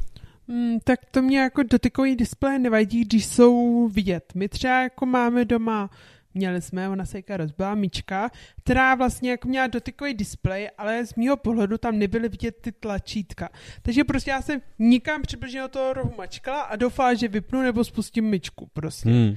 Hmm, 0.49 0.79
tak 0.85 1.01
to 1.11 1.23
mě 1.23 1.39
jako 1.39 1.63
dotykový 1.63 2.17
displeje 2.17 2.59
nevadí, 2.59 3.05
když 3.05 3.27
jsou 3.27 3.89
vidět. 3.89 4.33
My 4.35 4.49
třeba 4.49 4.83
jako 4.83 5.07
máme 5.07 5.45
doma 5.45 5.91
měli 6.35 6.63
jsme, 6.63 6.89
ona 6.89 7.05
se 7.05 7.19
jaká 7.19 7.37
rozbila 7.37 7.75
myčka, 7.75 8.31
která 8.63 8.95
vlastně 8.95 9.31
jako 9.31 9.49
měla 9.49 9.67
dotykový 9.67 10.15
displej, 10.15 10.71
ale 10.79 11.07
z 11.07 11.15
mýho 11.15 11.37
pohledu 11.37 11.79
tam 11.79 11.99
nebyly 11.99 12.29
vidět 12.29 12.57
ty 12.61 12.73
tlačítka. 12.73 13.49
Takže 13.83 14.05
prostě 14.05 14.31
já 14.31 14.43
jsem 14.43 14.61
nikam 14.79 15.23
přibližně 15.23 15.69
toho 15.69 15.93
rohu 15.93 16.15
mačkala 16.19 16.61
a 16.63 16.77
doufala, 16.77 17.15
že 17.15 17.29
vypnu 17.29 17.63
nebo 17.63 17.85
spustím 17.85 18.25
myčku 18.25 18.69
prostě. 18.73 19.09
Hmm 19.09 19.37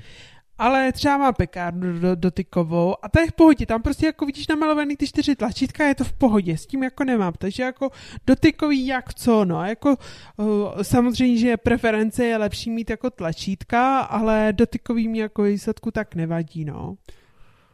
ale 0.57 0.91
třeba 0.91 1.17
má 1.17 1.31
pekárnu 1.31 1.99
do, 1.99 2.15
dotykovou 2.15 2.95
a 3.05 3.09
to 3.09 3.19
je 3.19 3.27
v 3.27 3.31
pohodě, 3.31 3.65
tam 3.65 3.81
prostě 3.81 4.05
jako 4.05 4.25
vidíš 4.25 4.47
namalovaný 4.47 4.97
ty 4.97 5.07
čtyři 5.07 5.35
tlačítka, 5.35 5.87
je 5.87 5.95
to 5.95 6.03
v 6.03 6.13
pohodě, 6.13 6.57
s 6.57 6.65
tím 6.65 6.83
jako 6.83 7.03
nemám, 7.03 7.33
takže 7.37 7.63
jako 7.63 7.91
dotykový 8.27 8.87
jak 8.87 9.13
co, 9.13 9.45
no, 9.45 9.65
jako 9.65 9.95
uh, 10.37 10.47
samozřejmě, 10.81 11.37
že 11.37 11.57
preference 11.57 12.25
je 12.25 12.37
lepší 12.37 12.71
mít 12.71 12.89
jako 12.89 13.09
tlačítka, 13.09 13.99
ale 13.99 14.53
dotykový 14.53 15.07
mi 15.07 15.17
jako 15.17 15.43
výsledku 15.43 15.91
tak 15.91 16.15
nevadí, 16.15 16.65
no. 16.65 16.95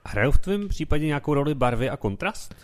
Hrajou 0.06 0.32
v 0.32 0.38
tvém 0.38 0.68
případě 0.68 1.06
nějakou 1.06 1.34
roli 1.34 1.56
barvy 1.56 1.90
a 1.90 1.98
kontrast? 1.98 2.56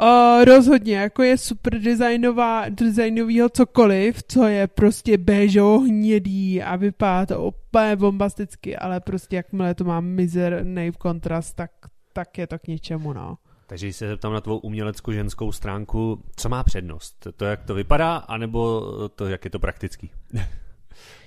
Uh, 0.00 0.44
rozhodně, 0.44 0.96
jako 0.96 1.22
je 1.22 1.38
super 1.38 1.78
designová, 1.78 2.68
designovýho 2.68 3.48
cokoliv, 3.48 4.22
co 4.28 4.44
je 4.46 4.66
prostě 4.66 5.18
béžo 5.18 5.78
hnědý 5.78 6.62
a 6.62 6.76
vypadá 6.76 7.26
to 7.26 7.42
úplně 7.44 7.96
bombasticky, 7.96 8.76
ale 8.76 9.00
prostě 9.00 9.36
jakmile 9.36 9.74
to 9.74 9.84
má 9.84 10.00
mizerný 10.00 10.92
kontrast, 10.98 11.56
tak, 11.56 11.70
tak 12.12 12.38
je 12.38 12.46
to 12.46 12.58
k 12.58 12.66
něčemu, 12.68 13.12
no. 13.12 13.38
Takže 13.66 13.92
se 13.92 14.08
zeptám 14.08 14.32
na 14.32 14.40
tvou 14.40 14.58
uměleckou 14.58 15.12
ženskou 15.12 15.52
stránku, 15.52 16.22
co 16.36 16.48
má 16.48 16.64
přednost? 16.64 17.26
To, 17.36 17.44
jak 17.44 17.64
to 17.64 17.74
vypadá, 17.74 18.16
anebo 18.16 18.82
to, 19.08 19.26
jak 19.26 19.44
je 19.44 19.50
to 19.50 19.58
praktický? 19.58 20.10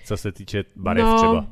co 0.06 0.18
se 0.18 0.32
týče 0.32 0.64
barev 0.76 1.06
no, 1.06 1.18
třeba 1.18 1.48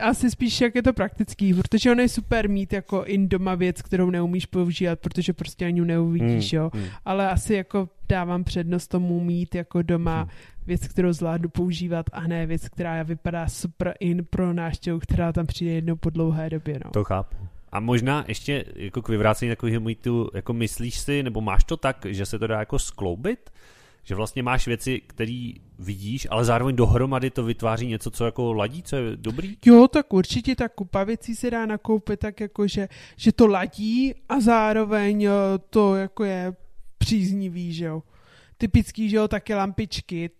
asi 0.00 0.30
spíš, 0.30 0.60
jak 0.60 0.74
je 0.74 0.82
to 0.82 0.92
praktický, 0.92 1.54
protože 1.54 1.92
ono 1.92 2.02
je 2.02 2.08
super 2.08 2.48
mít 2.48 2.72
jako 2.72 3.04
in 3.04 3.28
doma 3.28 3.54
věc, 3.54 3.82
kterou 3.82 4.10
neumíš 4.10 4.46
používat, 4.46 5.00
protože 5.00 5.32
prostě 5.32 5.66
ani 5.66 5.80
neuvidíš, 5.80 6.52
mm, 6.52 6.58
jo. 6.58 6.70
Mm. 6.74 6.84
Ale 7.04 7.30
asi 7.30 7.54
jako 7.54 7.88
dávám 8.08 8.44
přednost 8.44 8.88
tomu 8.88 9.20
mít 9.20 9.54
jako 9.54 9.82
doma 9.82 10.24
mm. 10.24 10.30
věc, 10.66 10.88
kterou 10.88 11.12
zvládnu 11.12 11.48
používat 11.48 12.06
a 12.12 12.26
ne 12.26 12.46
věc, 12.46 12.68
která 12.68 13.02
vypadá 13.02 13.48
super 13.48 13.94
in 14.00 14.24
pro 14.30 14.52
náštěvu, 14.52 14.98
která 14.98 15.32
tam 15.32 15.46
přijde 15.46 15.72
jednou 15.72 15.96
po 15.96 16.10
dlouhé 16.10 16.50
době, 16.50 16.80
no. 16.84 16.90
To 16.90 17.04
chápu. 17.04 17.36
A 17.72 17.80
možná 17.80 18.24
ještě 18.28 18.64
jako 18.76 19.02
k 19.02 19.08
vyvrácení 19.08 19.50
takového 19.50 19.80
mýtu, 19.80 20.30
jako 20.34 20.52
myslíš 20.52 20.98
si, 20.98 21.22
nebo 21.22 21.40
máš 21.40 21.64
to 21.64 21.76
tak, 21.76 22.06
že 22.08 22.26
se 22.26 22.38
to 22.38 22.46
dá 22.46 22.58
jako 22.58 22.78
skloubit? 22.78 23.50
Že 24.04 24.14
vlastně 24.14 24.42
máš 24.42 24.66
věci, 24.66 25.00
které 25.06 25.52
vidíš, 25.78 26.26
ale 26.30 26.44
zároveň 26.44 26.76
dohromady 26.76 27.30
to 27.30 27.44
vytváří 27.44 27.86
něco, 27.86 28.10
co 28.10 28.24
jako 28.24 28.52
ladí, 28.52 28.82
co 28.82 28.96
je 28.96 29.16
dobrý? 29.16 29.56
Jo, 29.64 29.88
tak 29.88 30.12
určitě 30.12 30.56
ta 30.56 30.68
kupa 30.68 31.04
věcí 31.04 31.34
se 31.34 31.50
dá 31.50 31.66
nakoupit 31.66 32.20
tak 32.20 32.40
jako, 32.40 32.68
že, 32.68 32.88
že 33.16 33.32
to 33.32 33.46
ladí 33.46 34.14
a 34.28 34.40
zároveň 34.40 35.28
to 35.70 35.96
jako 35.96 36.24
je 36.24 36.54
příznivý, 36.98 37.72
že 37.72 37.84
jo. 37.84 38.02
Typický, 38.58 39.10
že 39.10 39.16
jo, 39.16 39.28
taky 39.28 39.54
lampičky, 39.54 40.30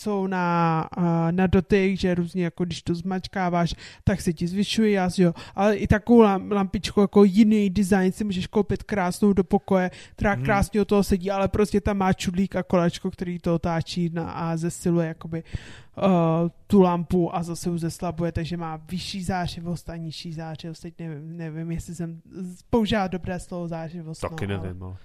jsou 0.00 0.26
na, 0.26 0.88
na 1.30 1.46
dotyk, 1.46 2.00
že 2.00 2.14
různě 2.14 2.44
jako 2.44 2.64
když 2.64 2.82
to 2.82 2.94
zmačkáváš, 2.94 3.74
tak 4.04 4.20
se 4.20 4.32
ti 4.32 4.46
zvyšuje 4.46 4.90
jas, 4.90 5.18
jo. 5.18 5.32
Ale 5.54 5.76
i 5.76 5.86
takovou 5.86 6.20
lampičku 6.50 7.00
jako 7.00 7.24
jiný 7.24 7.70
design 7.70 8.12
si 8.12 8.24
můžeš 8.24 8.46
koupit 8.46 8.82
krásnou 8.82 9.32
do 9.32 9.44
pokoje, 9.44 9.90
která 10.12 10.32
hmm. 10.32 10.44
krásně 10.44 10.80
o 10.80 10.84
toho 10.84 11.04
sedí, 11.04 11.30
ale 11.30 11.48
prostě 11.48 11.80
tam 11.80 11.98
má 11.98 12.12
čudlík 12.12 12.56
a 12.56 12.62
kolečko, 12.62 13.10
který 13.10 13.38
to 13.38 13.54
otáčí 13.54 14.10
na, 14.12 14.30
a 14.30 14.56
zesiluje 14.56 15.08
jakoby 15.08 15.42
uh, 15.96 16.04
tu 16.66 16.80
lampu 16.80 17.36
a 17.36 17.42
zase 17.42 17.70
už 17.70 17.80
zeslabuje, 17.80 18.32
takže 18.32 18.56
má 18.56 18.76
vyšší 18.76 19.24
zářivost 19.24 19.90
a 19.90 19.96
nižší 19.96 20.32
zářivost. 20.32 20.82
Teď 20.82 20.94
nevím, 20.98 21.36
nevím 21.36 21.70
jestli 21.70 21.94
jsem 21.94 22.20
použila 22.70 23.06
dobré 23.06 23.40
slovo 23.40 23.68
zářivost. 23.68 24.20
Taky 24.20 24.46
no, 24.46 24.62
nevím, 24.62 24.82
ale... 24.82 24.96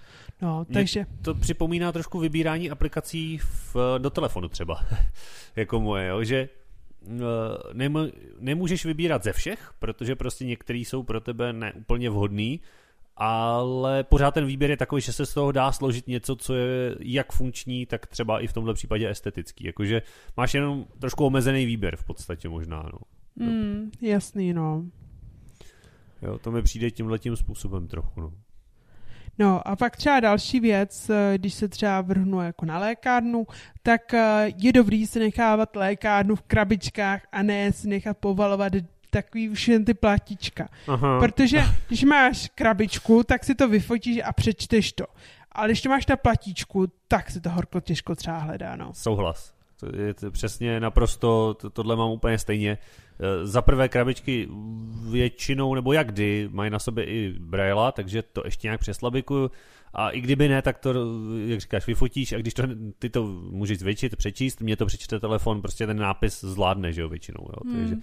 No, 0.42 0.66
takže... 0.72 1.06
to 1.22 1.34
připomíná 1.34 1.92
trošku 1.92 2.18
vybírání 2.18 2.70
aplikací 2.70 3.38
v, 3.38 3.76
do 3.98 4.10
telefonu 4.10 4.48
třeba, 4.48 4.84
jako 5.56 5.80
moje, 5.80 6.06
jo? 6.06 6.24
že 6.24 6.48
nemů, 7.72 7.98
nemůžeš 8.38 8.84
vybírat 8.84 9.24
ze 9.24 9.32
všech, 9.32 9.72
protože 9.78 10.16
prostě 10.16 10.44
některý 10.44 10.84
jsou 10.84 11.02
pro 11.02 11.20
tebe 11.20 11.52
neúplně 11.52 12.10
vhodný 12.10 12.60
ale 13.16 14.04
pořád 14.04 14.30
ten 14.30 14.46
výběr 14.46 14.70
je 14.70 14.76
takový, 14.76 15.02
že 15.02 15.12
se 15.12 15.26
z 15.26 15.34
toho 15.34 15.52
dá 15.52 15.72
složit 15.72 16.06
něco, 16.06 16.36
co 16.36 16.54
je 16.54 16.96
jak 17.00 17.32
funkční, 17.32 17.86
tak 17.86 18.06
třeba 18.06 18.40
i 18.40 18.46
v 18.46 18.52
tomhle 18.52 18.74
případě 18.74 19.10
estetický. 19.10 19.64
Jakože 19.64 20.02
máš 20.36 20.54
jenom 20.54 20.86
trošku 20.98 21.26
omezený 21.26 21.66
výběr 21.66 21.96
v 21.96 22.04
podstatě 22.04 22.48
možná. 22.48 22.90
No. 22.92 22.98
Mm, 23.46 23.90
jasný, 24.02 24.52
no. 24.52 24.84
Jo, 26.22 26.38
to 26.38 26.50
mi 26.50 26.62
přijde 26.62 26.90
tímhle 26.90 27.18
tím 27.18 27.36
způsobem 27.36 27.88
trochu. 27.88 28.20
No. 28.20 28.32
No 29.38 29.68
a 29.68 29.76
pak 29.76 29.96
třeba 29.96 30.20
další 30.20 30.60
věc, 30.60 31.10
eh, 31.10 31.38
když 31.38 31.54
se 31.54 31.68
třeba 31.68 32.00
vrhnu 32.00 32.40
jako 32.40 32.66
na 32.66 32.78
lékárnu, 32.78 33.46
tak 33.82 34.14
eh, 34.14 34.52
je 34.56 34.72
dobrý 34.72 35.06
si 35.06 35.18
nechávat 35.18 35.76
lékárnu 35.76 36.36
v 36.36 36.42
krabičkách 36.42 37.22
a 37.32 37.42
ne 37.42 37.72
si 37.72 37.88
nechat 37.88 38.18
povalovat 38.18 38.72
takový 39.10 39.48
už 39.48 39.68
jen 39.68 39.84
ty 39.84 39.94
platička. 39.94 40.68
Aha. 40.88 41.20
Protože 41.20 41.62
když 41.86 42.04
máš 42.04 42.50
krabičku, 42.54 43.22
tak 43.22 43.44
si 43.44 43.54
to 43.54 43.68
vyfotíš 43.68 44.20
a 44.24 44.32
přečteš 44.32 44.92
to. 44.92 45.04
Ale 45.52 45.68
když 45.68 45.82
to 45.82 45.88
máš 45.88 46.06
na 46.06 46.16
platíčku, 46.16 46.86
tak 47.08 47.30
se 47.30 47.40
to 47.40 47.50
horko 47.50 47.80
těžko 47.80 48.14
třeba 48.14 48.38
hledá. 48.38 48.76
No. 48.76 48.94
Souhlas. 48.94 49.55
To 49.80 49.96
je 49.96 50.14
to 50.14 50.30
přesně 50.30 50.80
naprosto, 50.80 51.54
to, 51.60 51.70
tohle 51.70 51.96
mám 51.96 52.10
úplně 52.10 52.38
stejně. 52.38 52.78
Eh, 53.20 53.46
za 53.46 53.62
prvé 53.62 53.88
krabičky 53.88 54.48
většinou, 55.10 55.74
nebo 55.74 55.92
jak 55.92 56.12
kdy, 56.12 56.48
mají 56.52 56.70
na 56.70 56.78
sobě 56.78 57.04
i 57.04 57.34
braila, 57.38 57.92
takže 57.92 58.22
to 58.22 58.42
ještě 58.44 58.68
nějak 58.68 58.80
přeslabikuju. 58.80 59.50
A 59.94 60.10
i 60.10 60.20
kdyby 60.20 60.48
ne, 60.48 60.62
tak 60.62 60.78
to, 60.78 60.94
jak 61.46 61.60
říkáš, 61.60 61.86
vyfotíš 61.86 62.32
a 62.32 62.38
když 62.38 62.54
to, 62.54 62.62
ty 62.98 63.10
to 63.10 63.24
můžeš 63.50 63.78
zvětšit, 63.78 64.16
přečíst, 64.16 64.60
mě 64.60 64.76
to 64.76 64.86
přečte 64.86 65.20
telefon, 65.20 65.60
prostě 65.60 65.86
ten 65.86 65.98
nápis 65.98 66.40
zvládne, 66.40 66.92
že 66.92 67.00
jo, 67.00 67.08
většinou. 67.08 67.40
Jo, 67.40 67.72
hmm. 67.72 67.80
takže, 67.80 67.96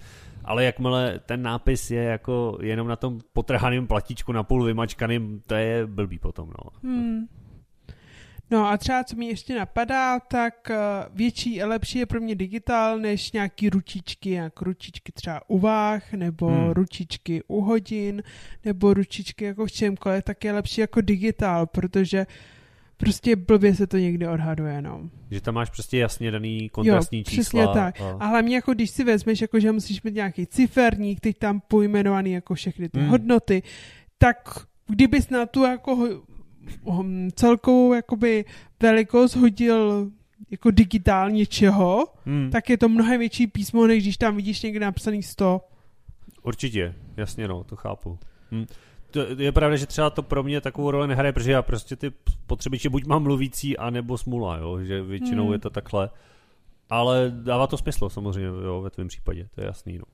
ale 0.44 0.64
jakmile 0.64 1.20
ten 1.26 1.42
nápis 1.42 1.90
je 1.90 2.02
jako 2.02 2.58
jenom 2.60 2.88
na 2.88 2.96
tom 2.96 3.20
potrhaném 3.32 3.86
platíčku 3.86 4.32
napůl 4.32 4.64
vymačkaným, 4.64 5.42
to 5.46 5.54
je 5.54 5.86
blbý 5.86 6.18
potom, 6.18 6.48
no. 6.48 6.90
Hmm. 6.90 7.26
No 8.50 8.68
a 8.68 8.76
třeba, 8.76 9.04
co 9.04 9.16
mi 9.16 9.26
ještě 9.26 9.58
napadá, 9.58 10.20
tak 10.20 10.70
eh, 10.70 10.76
větší 11.14 11.62
a 11.62 11.66
lepší 11.66 11.98
je 11.98 12.06
pro 12.06 12.20
mě 12.20 12.34
digitál 12.34 12.98
než 12.98 13.32
nějaký 13.32 13.70
ručičky, 13.70 14.30
jak 14.30 14.60
ručičky 14.60 15.12
třeba 15.12 15.50
u 15.50 15.58
váh, 15.58 16.12
nebo 16.12 16.46
hmm. 16.46 16.70
ručičky 16.70 17.42
u 17.46 17.60
hodin, 17.60 18.22
nebo 18.64 18.94
ručičky 18.94 19.44
jako 19.44 19.66
v 19.66 19.72
čemkoliv, 19.72 20.24
tak 20.24 20.44
je 20.44 20.52
lepší 20.52 20.80
jako 20.80 21.00
digitál, 21.00 21.66
protože 21.66 22.26
prostě 22.96 23.36
blbě 23.36 23.74
se 23.74 23.86
to 23.86 23.96
někdy 23.96 24.28
odhaduje, 24.28 24.82
no. 24.82 25.10
Že 25.30 25.40
tam 25.40 25.54
máš 25.54 25.70
prostě 25.70 25.98
jasně 25.98 26.30
daný 26.30 26.68
kontrastní 26.68 27.18
jo, 27.18 27.24
čísla. 27.24 27.42
přesně 27.42 27.66
tak. 27.66 28.00
A... 28.00 28.16
a 28.20 28.26
hlavně 28.26 28.54
jako 28.54 28.74
když 28.74 28.90
si 28.90 29.04
vezmeš, 29.04 29.40
jako 29.40 29.60
že 29.60 29.72
musíš 29.72 30.02
mít 30.02 30.14
nějaký 30.14 30.46
ciferník, 30.46 31.20
teď 31.20 31.38
tam 31.38 31.60
pojmenovaný 31.60 32.32
jako 32.32 32.54
všechny 32.54 32.88
ty 32.88 33.00
hmm. 33.00 33.08
hodnoty, 33.08 33.62
tak 34.18 34.66
kdybys 34.88 35.30
na 35.30 35.46
tu 35.46 35.62
jako 35.62 36.08
celkovou 37.34 37.94
jakoby 37.94 38.44
velikost 38.80 39.36
hodil 39.36 40.10
jako 40.50 40.70
digitál 40.70 41.30
něčeho, 41.30 42.06
hmm. 42.24 42.50
tak 42.50 42.70
je 42.70 42.78
to 42.78 42.88
mnohem 42.88 43.18
větší 43.18 43.46
písmo, 43.46 43.86
než 43.86 44.02
když 44.02 44.16
tam 44.16 44.36
vidíš 44.36 44.62
někde 44.62 44.86
napsaný 44.86 45.22
100. 45.22 45.60
Určitě, 46.42 46.94
jasně 47.16 47.48
no, 47.48 47.64
to 47.64 47.76
chápu. 47.76 48.18
Hmm 48.50 48.66
to 49.14 49.42
je 49.42 49.52
pravda, 49.52 49.76
že 49.76 49.86
třeba 49.86 50.10
to 50.10 50.22
pro 50.22 50.42
mě 50.42 50.60
takovou 50.60 50.90
roli 50.90 51.08
nehraje, 51.08 51.32
protože 51.32 51.52
já 51.52 51.62
prostě 51.62 51.96
ty 51.96 52.12
potřebiče 52.46 52.88
buď 52.88 53.06
mám 53.06 53.22
mluvící, 53.22 53.76
anebo 53.76 54.18
smula, 54.18 54.56
jo, 54.56 54.80
že 54.80 55.02
většinou 55.02 55.44
hmm. 55.44 55.52
je 55.52 55.58
to 55.58 55.70
takhle. 55.70 56.10
Ale 56.90 57.32
dává 57.42 57.66
to 57.66 57.76
smysl 57.76 58.08
samozřejmě, 58.08 58.46
jo, 58.46 58.80
ve 58.80 58.90
tvém 58.90 59.08
případě, 59.08 59.48
to 59.54 59.60
je 59.60 59.66
jasný, 59.66 59.98
no. 59.98 60.04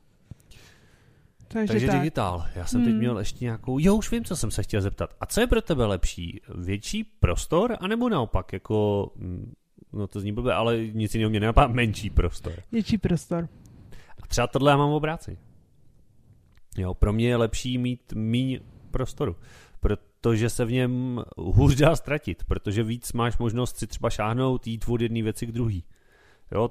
Takže, 1.52 1.72
Takže 1.72 1.86
tak. 1.86 2.00
digitál. 2.00 2.44
Já 2.54 2.66
jsem 2.66 2.80
hmm. 2.80 2.90
teď 2.90 2.98
měl 2.98 3.18
ještě 3.18 3.44
nějakou... 3.44 3.78
Jo, 3.78 3.96
už 3.96 4.10
vím, 4.10 4.24
co 4.24 4.36
jsem 4.36 4.50
se 4.50 4.62
chtěl 4.62 4.80
zeptat. 4.80 5.16
A 5.20 5.26
co 5.26 5.40
je 5.40 5.46
pro 5.46 5.62
tebe 5.62 5.86
lepší? 5.86 6.40
Větší 6.54 7.04
prostor, 7.04 7.76
anebo 7.80 8.08
naopak, 8.08 8.52
jako... 8.52 9.10
Mm, 9.16 9.52
no 9.92 10.06
to 10.06 10.20
zní 10.20 10.32
blbě, 10.32 10.52
ale 10.52 10.86
nic 10.86 11.14
jiného 11.14 11.30
mě 11.30 11.40
nenapadá, 11.40 11.66
menší 11.66 12.10
prostor. 12.10 12.52
Větší 12.72 12.98
prostor. 12.98 13.48
A 14.22 14.26
třeba 14.26 14.46
tohle 14.46 14.70
já 14.70 14.76
mám 14.76 14.90
v 14.90 14.94
obráci. 14.94 15.38
Jo, 16.78 16.94
pro 16.94 17.12
mě 17.12 17.28
je 17.28 17.36
lepší 17.36 17.78
mít 17.78 18.12
míň 18.12 18.60
prostoru, 18.90 19.36
protože 19.80 20.50
se 20.50 20.64
v 20.64 20.72
něm 20.72 21.22
hůř 21.36 21.74
dá 21.74 21.96
ztratit, 21.96 22.44
protože 22.44 22.82
víc 22.82 23.12
máš 23.12 23.38
možnost 23.38 23.76
si 23.76 23.86
třeba 23.86 24.10
šáhnout, 24.10 24.66
jít 24.66 24.84
od 24.88 25.00
jedné 25.00 25.22
věci 25.22 25.46
k 25.46 25.52
druhý 25.52 25.84
jo, 26.52 26.70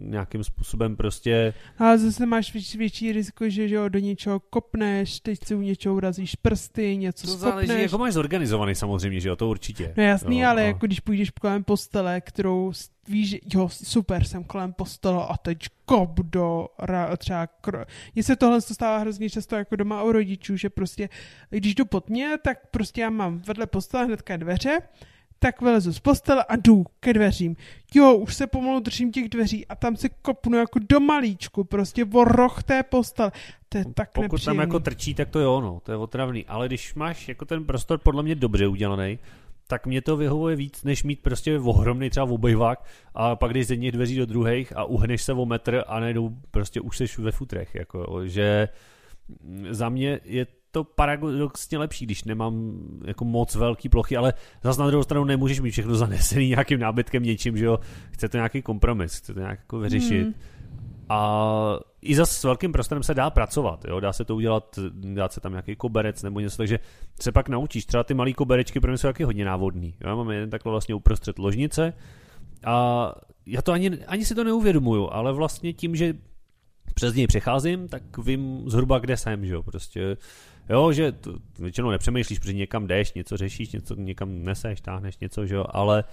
nějakým 0.00 0.44
způsobem 0.44 0.96
prostě... 0.96 1.54
Ale 1.78 1.98
zase 1.98 2.26
máš 2.26 2.52
větší, 2.52 2.78
větší 2.78 3.12
riziko, 3.12 3.48
že, 3.48 3.68
že 3.68 3.74
jo, 3.74 3.88
do 3.88 3.98
něčeho 3.98 4.40
kopneš, 4.40 5.20
teď 5.20 5.44
si 5.44 5.54
u 5.54 5.60
něčeho 5.60 5.94
urazíš 5.94 6.34
prsty, 6.34 6.96
něco 6.96 7.26
to 7.26 7.32
skopneš. 7.32 7.68
záleží, 7.68 7.82
jako 7.82 7.98
máš 7.98 8.12
zorganizovaný 8.12 8.74
samozřejmě, 8.74 9.20
že 9.20 9.28
jo, 9.28 9.36
to 9.36 9.48
určitě. 9.48 9.94
No 9.96 10.02
jasný, 10.02 10.40
jo, 10.40 10.48
ale 10.48 10.62
no. 10.62 10.66
jako 10.66 10.86
když 10.86 11.00
půjdeš 11.00 11.30
kolem 11.30 11.64
postele, 11.64 12.20
kterou 12.20 12.72
víš, 13.08 13.38
jo, 13.54 13.68
super, 13.68 14.24
jsem 14.24 14.44
kolem 14.44 14.72
postele 14.72 15.26
a 15.28 15.36
teď 15.36 15.58
kop 15.84 16.20
do 16.20 16.68
třeba 17.18 17.46
kro... 17.46 17.84
Mně 18.14 18.22
se 18.22 18.36
tohle 18.36 18.60
stává 18.60 18.98
hrozně 18.98 19.30
často 19.30 19.56
jako 19.56 19.76
doma 19.76 20.02
u 20.02 20.12
rodičů, 20.12 20.56
že 20.56 20.70
prostě, 20.70 21.08
když 21.50 21.74
jdu 21.74 21.84
pod 21.84 22.10
mě, 22.10 22.38
tak 22.44 22.58
prostě 22.70 23.00
já 23.00 23.10
mám 23.10 23.38
vedle 23.38 23.66
postele 23.66 24.04
hnedka 24.04 24.36
dveře 24.36 24.78
tak 25.38 25.60
vylezu 25.60 25.92
z 25.92 25.98
postele 25.98 26.44
a 26.44 26.56
jdu 26.56 26.84
ke 27.00 27.12
dveřím. 27.12 27.56
Jo, 27.94 28.14
už 28.14 28.34
se 28.34 28.46
pomalu 28.46 28.80
držím 28.80 29.12
těch 29.12 29.28
dveří 29.28 29.66
a 29.66 29.74
tam 29.74 29.96
si 29.96 30.10
kopnu 30.22 30.58
jako 30.58 30.78
do 30.88 31.00
malíčku, 31.00 31.64
prostě 31.64 32.04
o 32.04 32.24
roh 32.24 32.62
té 32.62 32.82
postele. 32.82 33.32
To 33.68 33.78
je 33.78 33.84
tak 33.94 34.12
Pokud 34.12 34.22
nepříjemný. 34.22 34.56
tam 34.56 34.60
jako 34.60 34.80
trčí, 34.80 35.14
tak 35.14 35.28
to 35.28 35.38
jo, 35.40 35.60
no, 35.60 35.80
to 35.82 35.92
je 35.92 35.96
otravný. 35.96 36.44
Ale 36.46 36.66
když 36.66 36.94
máš 36.94 37.28
jako 37.28 37.44
ten 37.44 37.64
prostor 37.64 37.98
podle 37.98 38.22
mě 38.22 38.34
dobře 38.34 38.66
udělaný, 38.66 39.18
tak 39.66 39.86
mě 39.86 40.02
to 40.02 40.16
vyhovuje 40.16 40.56
víc, 40.56 40.84
než 40.84 41.04
mít 41.04 41.22
prostě 41.22 41.58
ohromný 41.58 42.10
třeba 42.10 42.26
obejvák 42.26 42.84
a 43.14 43.36
pak 43.36 43.52
jdeš 43.52 43.66
z 43.66 43.70
jedných 43.70 43.92
dveří 43.92 44.16
do 44.16 44.26
druhých 44.26 44.76
a 44.76 44.84
uhneš 44.84 45.22
se 45.22 45.32
o 45.32 45.46
metr 45.46 45.84
a 45.86 46.00
najednou 46.00 46.36
prostě 46.50 46.80
už 46.80 46.96
seš 46.96 47.18
ve 47.18 47.32
futrech, 47.32 47.74
jako, 47.74 48.26
že 48.26 48.68
za 49.70 49.88
mě 49.88 50.20
je 50.24 50.46
to 50.76 50.84
paradoxně 50.84 51.78
lepší, 51.78 52.06
když 52.06 52.24
nemám 52.24 52.78
jako 53.04 53.24
moc 53.24 53.54
velký 53.54 53.88
plochy, 53.88 54.16
ale 54.16 54.34
zase 54.62 54.80
na 54.80 54.86
druhou 54.86 55.02
stranu 55.02 55.24
nemůžeš 55.24 55.60
mít 55.60 55.70
všechno 55.70 55.94
zanesený 55.94 56.48
nějakým 56.48 56.80
nábytkem 56.80 57.22
něčím, 57.22 57.56
že 57.56 57.64
jo, 57.64 57.78
chce 58.10 58.28
to 58.28 58.36
nějaký 58.36 58.62
kompromis, 58.62 59.18
chce 59.18 59.34
to 59.34 59.40
nějak 59.40 59.58
jako 59.58 59.78
vyřešit. 59.78 60.22
Hmm. 60.22 60.34
A 61.08 61.78
i 62.02 62.14
za 62.14 62.26
s 62.26 62.44
velkým 62.44 62.72
prostorem 62.72 63.02
se 63.02 63.14
dá 63.14 63.30
pracovat, 63.30 63.84
jo? 63.84 64.00
dá 64.00 64.12
se 64.12 64.24
to 64.24 64.36
udělat, 64.36 64.78
dá 64.92 65.28
se 65.28 65.40
tam 65.40 65.52
nějaký 65.52 65.76
koberec 65.76 66.22
nebo 66.22 66.40
něco, 66.40 66.56
takže 66.56 66.78
se 67.20 67.32
pak 67.32 67.48
naučíš. 67.48 67.86
Třeba 67.86 68.04
ty 68.04 68.14
malé 68.14 68.32
koberečky 68.32 68.80
pro 68.80 68.90
mě 68.90 68.98
jsou 68.98 69.08
taky 69.08 69.24
hodně 69.24 69.44
návodný. 69.44 69.94
Jo? 70.00 70.08
Já 70.08 70.14
mám 70.14 70.30
jeden 70.30 70.50
takhle 70.50 70.70
vlastně 70.70 70.94
uprostřed 70.94 71.38
ložnice 71.38 71.92
a 72.64 73.12
já 73.46 73.62
to 73.62 73.72
ani, 73.72 74.04
ani 74.04 74.24
si 74.24 74.34
to 74.34 74.44
neuvědomuju, 74.44 75.08
ale 75.10 75.32
vlastně 75.32 75.72
tím, 75.72 75.96
že 75.96 76.14
přes 76.94 77.14
něj 77.14 77.26
přecházím, 77.26 77.88
tak 77.88 78.18
vím 78.18 78.62
zhruba, 78.66 78.98
kde 78.98 79.16
jsem, 79.16 79.46
že 79.46 79.54
jo, 79.54 79.62
prostě 79.62 80.16
Jo, 80.68 80.92
že 80.92 81.12
to, 81.12 81.34
většinou 81.58 81.90
nepřemýšlíš, 81.90 82.38
protože 82.38 82.52
někam 82.52 82.86
jdeš, 82.86 83.12
něco 83.12 83.36
řešíš, 83.36 83.72
něco 83.72 83.94
někam 83.94 84.44
neseš, 84.44 84.80
táhneš 84.80 85.18
něco, 85.18 85.46
že 85.46 85.54
jo, 85.54 85.64
ale 85.68 86.04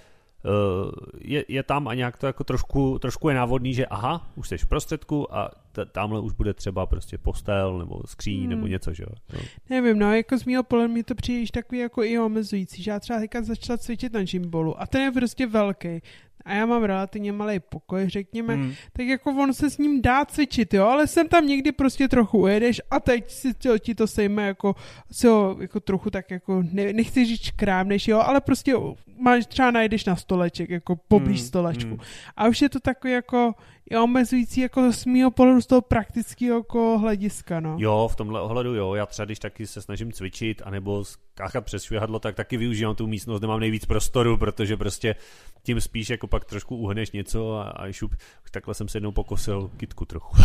uh, 0.45 0.91
je, 1.21 1.45
je 1.47 1.63
tam 1.63 1.87
a 1.87 1.93
nějak 1.93 2.17
to 2.17 2.27
jako 2.27 2.43
trošku, 2.43 2.99
trošku 2.99 3.29
je 3.29 3.35
návodný, 3.35 3.73
že 3.73 3.85
aha, 3.85 4.31
už 4.35 4.47
jsi 4.47 4.57
v 4.57 4.65
prostředku 4.65 5.35
a 5.35 5.49
t- 5.71 5.85
tamhle 5.85 6.19
už 6.19 6.33
bude 6.33 6.53
třeba 6.53 6.85
prostě 6.85 7.17
postel 7.17 7.77
nebo 7.77 8.01
skříň 8.05 8.39
hmm. 8.39 8.49
nebo 8.49 8.67
něco, 8.67 8.93
že 8.93 9.03
jo. 9.03 9.15
No. 9.33 9.39
Nevím, 9.69 9.99
no, 9.99 10.15
jako 10.15 10.37
z 10.37 10.45
mého 10.45 10.63
pohledu 10.63 10.93
mi 10.93 11.03
to 11.03 11.15
přijde 11.15 11.51
takový 11.53 11.81
jako 11.81 12.03
i 12.03 12.19
omezující, 12.19 12.83
že 12.83 12.91
já 12.91 12.99
třeba 12.99 13.19
teďka 13.19 13.41
začala 13.41 13.77
cvičit 13.77 14.13
na 14.13 14.23
gymbolu 14.23 14.81
a 14.81 14.87
ten 14.87 15.01
je 15.01 15.11
prostě 15.11 15.47
velký 15.47 16.01
a 16.45 16.53
já 16.53 16.65
mám 16.65 16.83
relativně 16.83 17.31
malý 17.31 17.59
pokoj, 17.59 18.09
řekněme, 18.09 18.55
hmm. 18.55 18.73
tak 18.93 19.05
jako 19.07 19.31
on 19.31 19.53
se 19.53 19.69
s 19.69 19.77
ním 19.77 20.01
dá 20.01 20.25
cvičit, 20.25 20.73
jo, 20.73 20.85
ale 20.85 21.07
jsem 21.07 21.27
tam 21.27 21.47
někdy 21.47 21.71
prostě 21.71 22.07
trochu 22.07 22.37
ujedeš 22.37 22.81
a 22.91 22.99
teď 22.99 23.31
si 23.31 23.53
to, 23.53 23.79
ti 23.79 23.95
to 23.95 24.07
sejme 24.07 24.47
jako, 24.47 24.75
si 25.11 25.27
ho 25.27 25.57
jako 25.59 25.79
trochu 25.79 26.09
tak 26.09 26.31
jako, 26.31 26.63
ne, 26.71 26.93
nechci 26.93 27.25
říct 27.25 27.51
krámneš, 27.51 28.07
jo, 28.07 28.19
ale 28.19 28.41
prostě 28.41 28.75
máš, 29.17 29.45
třeba 29.45 29.71
najdeš 29.71 30.05
na 30.05 30.15
stoleček, 30.15 30.69
jako 30.69 30.95
poblíž 30.95 31.39
hmm. 31.39 31.47
stolečku. 31.47 31.89
Hmm. 31.89 31.99
A 32.37 32.47
už 32.47 32.61
je 32.61 32.69
to 32.69 32.79
takový 32.79 33.13
jako, 33.13 33.53
je 33.91 33.99
omezující 33.99 34.61
jako 34.61 34.91
z 34.91 35.05
mého 35.05 35.31
pohledu 35.31 35.61
z 35.61 35.65
toho 35.65 35.81
praktického 35.81 36.57
jako 36.57 36.97
hlediska, 36.99 37.59
no. 37.59 37.75
Jo, 37.79 38.09
v 38.11 38.15
tomhle 38.15 38.41
ohledu 38.41 38.75
jo, 38.75 38.95
já 38.95 39.05
třeba 39.05 39.25
když 39.25 39.39
taky 39.39 39.67
se 39.67 39.81
snažím 39.81 40.11
cvičit, 40.11 40.61
anebo 40.65 41.05
skáchat 41.05 41.65
přes 41.65 41.83
švihadlo, 41.83 42.19
tak 42.19 42.35
taky 42.35 42.57
využívám 42.57 42.95
tu 42.95 43.07
místnost, 43.07 43.39
kde 43.39 43.47
mám 43.47 43.59
nejvíc 43.59 43.85
prostoru, 43.85 44.37
protože 44.37 44.77
prostě 44.77 45.15
tím 45.63 45.81
spíš 45.81 46.09
jako 46.09 46.27
pak 46.27 46.45
trošku 46.45 46.75
uhneš 46.75 47.11
něco 47.11 47.55
a, 47.55 47.63
a 47.63 47.91
šup, 47.91 48.15
takhle 48.51 48.73
jsem 48.73 48.87
se 48.87 48.97
jednou 48.97 49.11
pokosil 49.11 49.71
kitku 49.77 50.05
trochu. 50.05 50.37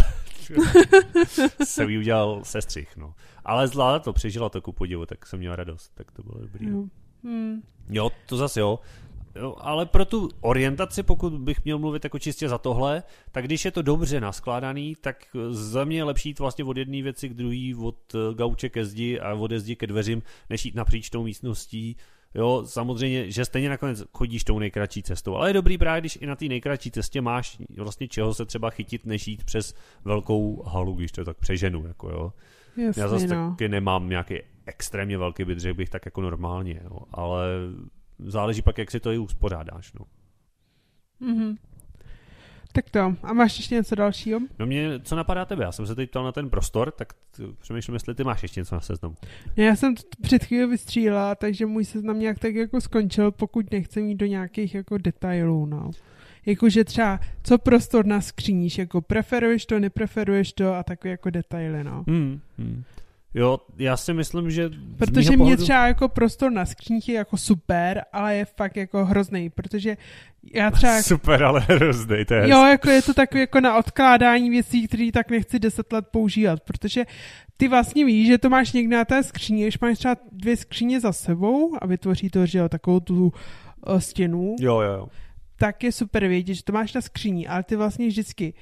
jí 1.89 1.99
udělal 1.99 2.41
sestřih, 2.45 2.97
no. 2.97 3.15
Ale 3.45 3.69
zvládla 3.69 3.99
to, 3.99 4.13
přežila 4.13 4.49
to 4.49 4.61
ku 4.61 4.73
podivu, 4.73 5.07
tak 5.07 5.27
jsem 5.27 5.39
měl 5.39 5.57
radost, 5.57 5.93
tak 5.95 6.11
to 6.11 6.23
bylo 6.23 6.41
dobrý. 6.41 6.67
Jo, 6.69 6.85
hmm. 7.25 7.63
jo 7.91 8.11
to 8.27 8.37
zase 8.37 8.61
jo 8.61 8.79
Jo, 9.41 9.57
ale 9.59 9.87
pro 9.87 10.05
tu 10.05 10.29
orientaci, 10.41 11.03
pokud 11.03 11.33
bych 11.33 11.65
měl 11.65 11.79
mluvit 11.79 12.05
jako 12.05 12.19
čistě 12.19 12.49
za 12.49 12.59
tohle, 12.59 13.03
tak 13.33 13.45
když 13.45 13.65
je 13.65 13.71
to 13.71 13.83
dobře 13.83 14.21
naskládaný, 14.21 14.97
tak 15.01 15.17
za 15.51 15.85
mě 15.85 15.97
je 15.97 16.05
lepší 16.05 16.29
jít 16.29 16.39
vlastně 16.39 16.65
od 16.65 16.77
jedné 16.77 17.03
věci 17.03 17.29
k 17.29 17.35
druhé, 17.35 17.87
od 17.87 18.15
eh, 18.15 18.35
gauče 18.35 18.69
ke 18.69 18.85
zdi 18.85 19.21
a 19.21 19.35
od 19.35 19.53
zdi 19.53 19.77
ke 19.77 19.87
dveřím, 19.87 20.23
než 20.51 20.65
jít 20.65 20.75
napříč 20.75 21.11
tou 21.11 21.23
místností. 21.23 21.97
Jo, 22.35 22.63
samozřejmě, 22.67 23.31
že 23.31 23.45
stejně 23.45 23.69
nakonec 23.69 24.03
chodíš 24.13 24.45
tou 24.45 24.59
nejkratší 24.59 25.03
cestou, 25.03 25.37
ale 25.37 25.51
je 25.51 25.55
dobrý 25.55 25.79
právě, 25.79 26.01
když 26.01 26.19
i 26.21 26.27
na 26.27 26.37
té 26.37 26.45
nejkratší 26.45 26.91
cestě 26.91 27.21
máš 27.21 27.59
vlastně 27.77 28.09
čeho 28.09 28.35
se 28.35 28.45
třeba 28.45 28.71
chytit, 28.71 29.07
než 29.07 29.29
jít 29.29 29.45
přes 29.45 29.75
velkou 30.05 30.63
halu, 30.63 30.95
když 30.95 31.13
to 31.13 31.25
tak 31.25 31.37
přeženu, 31.37 31.87
jako 31.87 32.09
jo. 32.09 32.33
Jasně, 32.77 33.03
Já 33.03 33.09
zase 33.09 33.27
no. 33.27 33.51
taky 33.51 33.69
nemám 33.69 34.09
nějaký 34.09 34.35
extrémně 34.67 35.19
velký 35.19 35.45
byt, 35.45 35.59
řekl 35.59 35.77
bych 35.77 35.89
tak 35.89 36.05
jako 36.05 36.21
normálně, 36.21 36.81
jo. 36.85 36.99
ale 37.11 37.45
záleží 38.19 38.63
pak, 38.63 38.79
jak 38.79 38.91
si 38.91 39.01
to 39.01 39.13
i 39.13 39.19
uspořádáš. 39.19 39.93
No. 39.93 40.05
Mhm. 41.21 41.57
Tak 42.73 42.91
to. 42.91 43.15
A 43.23 43.33
máš 43.33 43.59
ještě 43.59 43.75
něco 43.75 43.95
dalšího? 43.95 44.41
no 44.59 44.67
mě, 44.67 45.01
co 45.01 45.17
napadá 45.17 45.45
tebe? 45.45 45.65
Já 45.65 45.73
jsem 45.73 45.87
se 45.87 45.95
teď 45.95 46.11
ptal 46.11 46.25
na 46.25 46.33
ten 46.33 46.51
prostor, 46.51 46.91
tak 46.91 47.13
přemýšlím, 47.59 47.95
jestli 47.95 48.15
ty 48.15 48.25
máš 48.25 48.43
ještě 48.43 48.61
něco 48.61 48.75
na 48.75 48.81
seznamu. 48.81 49.15
Ne, 49.57 49.65
Já 49.65 49.77
jsem 49.77 49.95
to 49.95 50.03
před 50.23 50.45
chvíli 50.45 50.67
vystřílela, 50.67 51.35
takže 51.35 51.67
můj 51.67 51.85
seznam 51.85 52.19
nějak 52.19 52.39
tak 52.39 52.55
jako 52.55 52.81
skončil, 52.81 53.31
pokud 53.31 53.71
nechci 53.73 54.03
mít 54.03 54.15
do 54.15 54.27
nějakých 54.27 54.75
jako 54.75 54.99
detailů, 54.99 55.67
no. 55.67 55.91
Jakože 56.47 56.85
třeba, 56.85 57.21
co 57.43 57.59
prostor 57.59 58.07
na 58.07 58.21
skříníš, 58.21 58.79
jako 58.79 59.01
preferuješ 59.03 59.67
to, 59.67 59.79
nepreferuješ 59.79 60.53
to 60.53 60.75
a 60.75 60.83
takové 60.83 61.11
jako 61.11 61.31
detaily, 61.31 61.85
no. 61.85 62.05
Hmm. 62.09 62.41
Hmm. 62.59 62.85
Jo, 63.39 63.59
já 63.79 63.97
si 63.97 64.13
myslím, 64.15 64.51
že 64.51 64.71
Protože 64.99 65.29
mě 65.31 65.37
pohledu- 65.39 65.63
třeba 65.63 65.87
jako 65.87 66.09
prostor 66.09 66.53
na 66.53 66.67
skříních 66.67 67.09
je 67.09 67.15
jako 67.15 67.37
super, 67.37 68.05
ale 68.13 68.37
je 68.37 68.45
fakt 68.45 68.77
jako 68.77 69.05
hrozný, 69.05 69.51
protože 69.51 69.97
já 70.55 70.71
třeba 70.71 70.93
jako 70.97 71.09
Super, 71.09 71.45
ale 71.45 71.61
hrozný, 71.61 72.25
to 72.25 72.35
je 72.35 72.49
Jo, 72.51 72.65
jako 72.67 72.91
je 72.91 73.03
to 73.03 73.15
takové 73.15 73.41
jako 73.41 73.61
na 73.61 73.79
odkládání 73.79 74.51
věcí, 74.51 74.89
které 74.89 75.09
tak 75.13 75.31
nechci 75.31 75.59
deset 75.59 75.93
let 75.93 76.07
používat, 76.11 76.61
protože 76.63 77.05
ty 77.57 77.69
vlastně 77.69 78.05
víš, 78.05 78.27
že 78.27 78.39
to 78.39 78.51
máš 78.51 78.73
někde 78.73 78.97
na 78.97 79.05
té 79.05 79.23
skříni, 79.23 79.63
když 79.63 79.79
máš 79.81 79.99
třeba 79.99 80.17
dvě 80.33 80.57
skříně 80.57 81.01
za 81.01 81.13
sebou 81.13 81.73
a 81.83 81.87
vytvoří 81.87 82.31
to, 82.31 82.47
že 82.47 82.59
jo, 82.59 82.69
takovou 82.69 83.01
tu 83.01 83.25
uh, 83.89 83.99
stěnu, 83.99 84.57
Jo, 84.61 84.81
jo, 84.81 84.93
jo. 84.93 85.09
tak 85.57 85.85
je 85.85 85.93
super 85.93 86.29
vědět, 86.29 86.55
že 86.55 86.65
to 86.65 86.73
máš 86.73 86.93
na 86.95 87.01
skříni, 87.01 87.47
ale 87.47 87.63
ty 87.63 87.77
vlastně 87.77 88.09
vždycky 88.09 88.55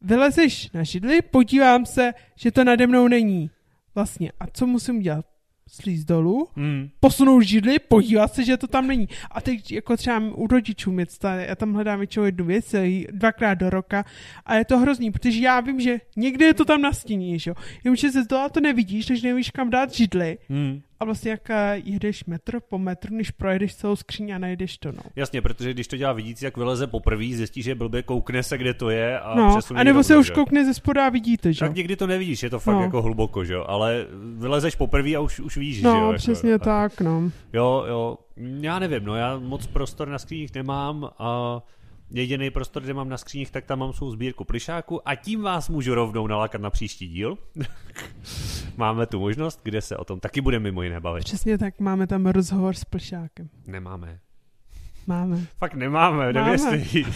vylezeš 0.00 0.70
na 0.72 0.82
židli, 0.82 1.22
podívám 1.22 1.86
se, 1.86 2.12
že 2.36 2.50
to 2.50 2.64
nade 2.64 2.86
mnou 2.86 3.08
není. 3.08 3.50
Vlastně, 3.94 4.32
a 4.40 4.44
co 4.52 4.66
musím 4.66 5.00
dělat? 5.00 5.24
Slíz 5.68 6.04
dolů, 6.04 6.48
Hmm. 6.56 6.88
posunout 7.00 7.40
židli, 7.40 7.78
podívat 7.78 8.34
se, 8.34 8.44
že 8.44 8.56
to 8.56 8.66
tam 8.66 8.86
není. 8.86 9.08
A 9.30 9.40
teď 9.40 9.72
jako 9.72 9.96
třeba 9.96 10.18
u 10.34 10.46
rodičů 10.46 10.92
mi 10.92 11.06
to- 11.06 11.26
já 11.26 11.54
tam 11.54 11.74
hledám 11.74 11.98
většinou 11.98 12.24
jednu 12.24 12.44
věc, 12.44 12.74
eh, 12.74 12.88
dvakrát 13.12 13.54
do 13.54 13.70
roka 13.70 14.04
a 14.46 14.54
je 14.54 14.64
to 14.64 14.78
hrozný, 14.78 15.10
protože 15.10 15.40
já 15.40 15.60
vím, 15.60 15.80
že 15.80 16.00
někde 16.16 16.46
je 16.46 16.54
to 16.54 16.64
tam 16.64 16.82
na 16.82 16.92
stěně, 16.92 17.38
že 17.38 17.50
jo. 17.50 17.54
Jenomže 17.84 18.10
ze 18.10 18.22
zdola 18.22 18.48
to 18.48 18.60
nevidíš, 18.60 19.06
takže 19.06 19.28
nevíš 19.28 19.50
kam 19.50 19.70
dát 19.70 19.94
židli 19.94 20.38
Hmm. 20.48 20.80
A 21.02 21.04
vlastně 21.04 21.30
jak 21.30 21.50
eh, 21.50 21.80
jedeš 21.84 22.24
metr 22.24 22.60
po 22.68 22.78
metru, 22.78 23.14
než 23.16 23.30
projedeš 23.30 23.74
celou 23.76 23.96
skříň 23.96 24.30
a 24.30 24.38
najdeš 24.38 24.78
to, 24.78 24.92
no. 24.92 25.02
Jasně, 25.16 25.42
protože 25.42 25.72
když 25.74 25.86
to 25.88 25.96
dělá 25.96 26.12
vidící, 26.12 26.44
jak 26.44 26.56
vyleze 26.56 26.86
poprvé, 26.86 27.24
zjistí, 27.32 27.62
že 27.62 27.74
blbě 27.74 28.02
koukne 28.02 28.42
se, 28.42 28.58
kde 28.58 28.74
to 28.74 28.90
je 28.90 29.20
a 29.20 29.34
no, 29.34 29.50
přesune 29.56 29.80
a 29.80 29.84
nebo 29.84 30.02
se 30.02 30.16
už 30.16 30.30
koukne 30.30 30.64
ze 30.64 30.74
spoda 30.74 31.06
a 31.06 31.08
vidíte, 31.08 31.52
že 31.52 31.64
jo. 31.64 31.68
Tak 31.68 31.76
někdy 31.76 31.96
to 31.96 32.06
nevidíš, 32.06 32.42
je 32.42 32.50
to 32.50 32.58
fakt 32.60 32.74
No. 32.74 32.82
jako 32.82 33.02
hluboko, 33.02 33.44
že 33.44 33.54
jo, 33.54 33.64
ale 33.68 34.06
vylezeš 34.38 34.74
poprvé 34.74 35.10
a 35.14 35.20
už, 35.20 35.40
už 35.40 35.56
víš, 35.56 35.76
že 35.80 35.86
jo. 35.86 35.94
No, 35.94 36.06
jako- 36.06 36.16
přesně 36.18 36.58
tak, 36.58 37.00
no. 37.00 37.30
Jo, 37.52 37.84
jo, 37.88 38.18
já 38.60 38.78
nevím, 38.78 39.04
no 39.04 39.14
já 39.16 39.38
moc 39.38 39.66
prostor 39.66 40.08
na 40.08 40.18
skříních 40.18 40.54
nemám 40.54 41.10
a 41.18 41.60
jediný 42.14 42.50
prostor, 42.50 42.82
kde 42.82 42.94
mám 42.94 43.08
na 43.08 43.18
skříních, 43.18 43.50
tak 43.50 43.64
tam 43.64 43.78
mám 43.78 43.92
svou 43.92 44.10
sbírku 44.10 44.44
plišáku 44.44 45.08
a 45.08 45.14
tím 45.14 45.42
vás 45.42 45.68
můžu 45.68 45.94
rovnou 45.94 46.26
nalákat 46.26 46.60
na 46.60 46.70
příští 46.70 47.08
díl. 47.08 47.38
Máme 48.76 49.06
tu 49.06 49.20
možnost, 49.20 49.60
kde 49.62 49.80
se 49.80 49.96
o 49.96 50.04
tom 50.04 50.20
taky 50.20 50.40
budeme 50.40 50.62
mimo 50.62 50.82
jiné 50.82 51.00
bavit. 51.00 51.24
Přesně 51.24 51.58
tak, 51.58 51.80
máme 51.80 52.06
tam 52.06 52.26
rozhovor 52.26 52.74
s 52.74 52.84
plšákem. 52.84 53.48
Nemáme. 53.66 54.20
Máme. 55.06 55.46
Fakt 55.58 55.74
nemáme, 55.74 56.16
Máme. 56.16 56.32
nevěřte 56.32 56.76
jí. 56.76 57.06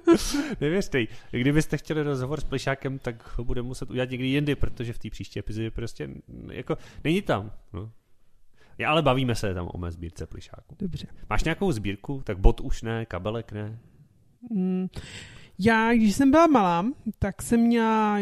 nevěřte 0.60 1.00
jí. 1.00 1.08
Kdybyste 1.30 1.76
chtěli 1.76 2.02
rozhovor 2.02 2.40
s 2.40 2.44
plišákem, 2.44 2.98
tak 2.98 3.38
ho 3.38 3.44
budeme 3.44 3.68
muset 3.68 3.90
udělat 3.90 4.10
někdy 4.10 4.26
jindy, 4.26 4.54
protože 4.54 4.92
v 4.92 4.98
té 4.98 5.10
příští 5.10 5.38
epizodě 5.38 5.70
prostě 5.70 6.08
jako 6.52 6.78
není 7.04 7.22
tam. 7.22 7.52
No. 7.72 7.90
Já, 8.78 8.90
ale 8.90 9.02
bavíme 9.02 9.34
se 9.34 9.54
tam 9.54 9.68
o 9.74 9.78
mé 9.78 9.90
sbírce 9.90 10.26
plišáku. 10.26 10.76
Dobře. 10.78 11.06
Máš 11.30 11.44
nějakou 11.44 11.72
sbírku? 11.72 12.22
Tak 12.24 12.38
bot 12.38 12.60
už 12.60 12.82
ne, 12.82 13.06
kabelek 13.06 13.52
ne. 13.52 13.78
Mm. 14.50 14.86
Já, 15.58 15.92
když 15.94 16.14
jsem 16.14 16.30
byla 16.30 16.46
malá, 16.46 16.86
tak 17.18 17.42
jsem 17.42 17.60
měla, 17.60 18.18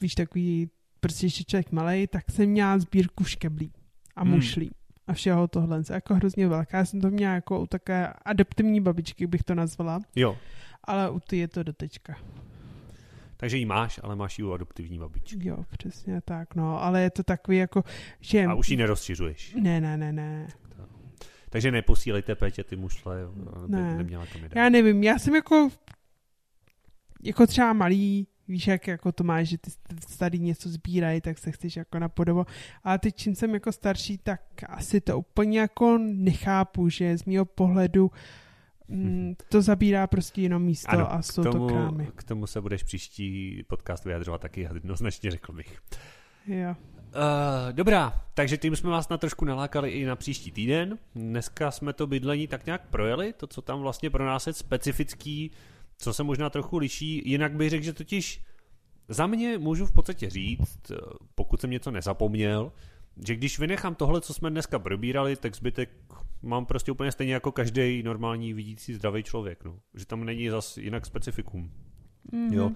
víš, 0.00 0.14
takový, 0.14 0.70
prostě 1.00 1.26
ještě 1.26 1.44
člověk 1.44 1.72
malý, 1.72 2.06
tak 2.06 2.30
jsem 2.30 2.48
měla 2.48 2.78
sbírku 2.78 3.24
škeblí 3.24 3.72
a 4.16 4.22
Hmm. 4.22 4.30
mušlí 4.34 4.70
a 5.06 5.12
všeho 5.12 5.48
tohle. 5.48 5.82
Jako 5.90 6.14
hrozně 6.14 6.48
velká. 6.48 6.78
Já 6.78 6.84
jsem 6.84 7.00
to 7.00 7.10
měla 7.10 7.34
jako 7.34 7.60
u 7.60 7.66
také 7.66 8.06
adaptivní 8.24 8.80
babičky, 8.80 9.26
bych 9.26 9.42
to 9.42 9.54
nazvala, 9.54 10.00
Jo. 10.16 10.36
ale 10.84 11.10
u 11.10 11.20
ty 11.20 11.36
je 11.36 11.48
to 11.48 11.62
dotečka. 11.62 12.16
Takže 13.36 13.56
ji 13.56 13.64
máš, 13.64 14.00
ale 14.02 14.16
máš 14.16 14.38
ji 14.38 14.44
u 14.44 14.52
adoptivní 14.52 14.98
babičky. 14.98 15.48
Jo, 15.48 15.64
přesně 15.78 16.20
tak, 16.20 16.54
no, 16.54 16.82
ale 16.82 17.02
je 17.02 17.10
to 17.10 17.22
takový 17.22 17.56
jako, 17.56 17.84
že... 18.20 18.44
A 18.46 18.54
už 18.54 18.68
ji 18.68 18.76
nerozšiřuješ. 18.76 19.54
Ne, 19.60 19.80
ne, 19.80 19.96
ne, 19.96 20.12
ne. 20.12 20.48
Takže 21.50 21.70
neposílejte 21.70 22.34
Pétě 22.34 22.64
ty 22.64 22.76
mušle, 22.76 23.22
aby 23.64 23.72
Ne. 23.72 23.96
neměla 23.96 24.26
kam 24.26 24.42
dát. 24.42 24.56
Já 24.56 24.68
nevím, 24.68 25.02
já 25.02 25.18
jsem 25.18 25.34
jako 25.34 25.68
jako 27.22 27.46
třeba 27.46 27.72
malý, 27.72 28.26
víš, 28.48 28.66
jak 28.66 28.86
jako 28.86 29.12
to 29.12 29.24
máš, 29.24 29.48
že 29.48 29.58
ty 29.58 29.70
starý 30.08 30.38
něco 30.38 30.68
sbírají, 30.68 31.20
tak 31.20 31.38
se 31.38 31.50
chceš 31.52 31.76
jako 31.76 31.98
napodobovat. 31.98 32.48
Ale 32.84 32.98
teď, 32.98 33.14
čím 33.16 33.34
jsem 33.34 33.54
jako 33.54 33.72
starší, 33.72 34.18
tak 34.18 34.40
asi 34.68 35.00
to 35.00 35.18
úplně 35.18 35.60
jako 35.60 35.98
nechápu, 35.98 36.88
že 36.88 37.18
z 37.18 37.24
mého 37.24 37.44
pohledu 37.44 38.10
mm, 38.88 39.34
to 39.48 39.62
zabírá 39.62 40.06
prostě 40.06 40.42
jenom 40.42 40.62
místo 40.62 40.90
Ano, 40.90 41.12
a 41.12 41.22
jsou 41.22 41.42
tomu, 41.42 41.68
to 41.68 41.74
krámy. 41.74 42.08
k 42.16 42.24
tomu 42.24 42.46
se 42.46 42.60
budeš 42.60 42.82
příští 42.82 43.62
podcast 43.68 44.04
vyjadřovat 44.04 44.40
taky 44.40 44.60
jednoznačně, 44.60 45.30
řekl 45.30 45.52
bych. 45.52 45.78
Jo. 46.46 46.74
Uh, 47.08 47.72
dobrá, 47.72 48.24
takže 48.34 48.56
tím 48.56 48.76
jsme 48.76 48.90
vás 48.90 49.08
na 49.08 49.18
trošku 49.18 49.44
nalákali 49.44 49.90
i 49.90 50.04
na 50.04 50.16
příští 50.16 50.50
týden. 50.50 50.98
Dneska 51.14 51.70
jsme 51.70 51.92
to 51.92 52.06
bydlení 52.06 52.48
tak 52.48 52.66
nějak 52.66 52.88
projeli, 52.88 53.32
to, 53.32 53.46
co 53.46 53.62
tam 53.62 53.80
vlastně 53.80 54.10
pro 54.10 54.26
nás 54.26 54.46
je 54.46 54.52
specifický, 54.52 55.50
co 55.98 56.14
se 56.14 56.22
možná 56.22 56.50
trochu 56.50 56.78
liší. 56.78 57.22
Jinak 57.24 57.52
bych 57.52 57.70
řekl, 57.70 57.84
že 57.84 57.92
totiž 57.92 58.44
za 59.08 59.26
mě 59.26 59.58
můžu 59.58 59.86
v 59.86 59.92
podstatě 59.92 60.30
říct, 60.30 60.90
eh, 60.90 60.96
pokud 61.34 61.60
jsem 61.60 61.70
něco 61.70 61.90
nezapomněl, 61.90 62.72
že 63.26 63.36
když 63.36 63.58
vynechám 63.58 63.94
tohle, 63.94 64.20
co 64.20 64.34
jsme 64.34 64.50
dneska 64.50 64.78
probírali, 64.78 65.36
tak 65.36 65.56
zbytek 65.56 65.90
mám 66.42 66.66
prostě 66.66 66.92
úplně 66.92 67.12
stejně 67.12 67.34
jako 67.34 67.52
každý 67.52 68.02
normální 68.02 68.52
vidící 68.52 68.94
zdravý 68.94 69.22
člověk. 69.22 69.64
No. 69.64 69.78
Že 69.94 70.06
tam 70.06 70.24
není 70.24 70.48
zas 70.48 70.76
jinak 70.76 71.06
specifikum. 71.06 71.72
Mm-hmm. 72.32 72.52
Jo. 72.52 72.70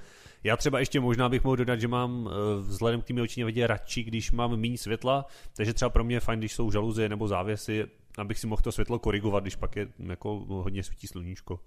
Já 0.44 0.56
třeba 0.56 0.78
ještě 0.78 1.00
možná 1.00 1.28
bych 1.28 1.44
mohl 1.44 1.56
dodat, 1.56 1.80
že 1.80 1.88
mám 1.88 2.28
eh, 2.30 2.60
vzhledem 2.60 3.00
k 3.00 3.04
té 3.04 3.22
očině 3.22 3.46
vidět 3.46 3.66
radši, 3.66 4.02
když 4.02 4.32
mám 4.32 4.56
méně 4.56 4.78
světla, 4.78 5.26
takže 5.56 5.74
třeba 5.74 5.90
pro 5.90 6.04
mě 6.04 6.16
je 6.16 6.20
fajn, 6.20 6.38
když 6.38 6.52
jsou 6.52 6.70
žaluzie 6.70 7.08
nebo 7.08 7.28
závěsy, 7.28 7.84
abych 8.18 8.38
si 8.38 8.46
mohl 8.46 8.62
to 8.62 8.72
světlo 8.72 8.98
korigovat, 8.98 9.44
když 9.44 9.56
pak 9.56 9.76
je 9.76 9.88
jako 9.98 10.44
hodně 10.48 10.82
svítí 10.82 11.06
sluníčko. 11.06 11.60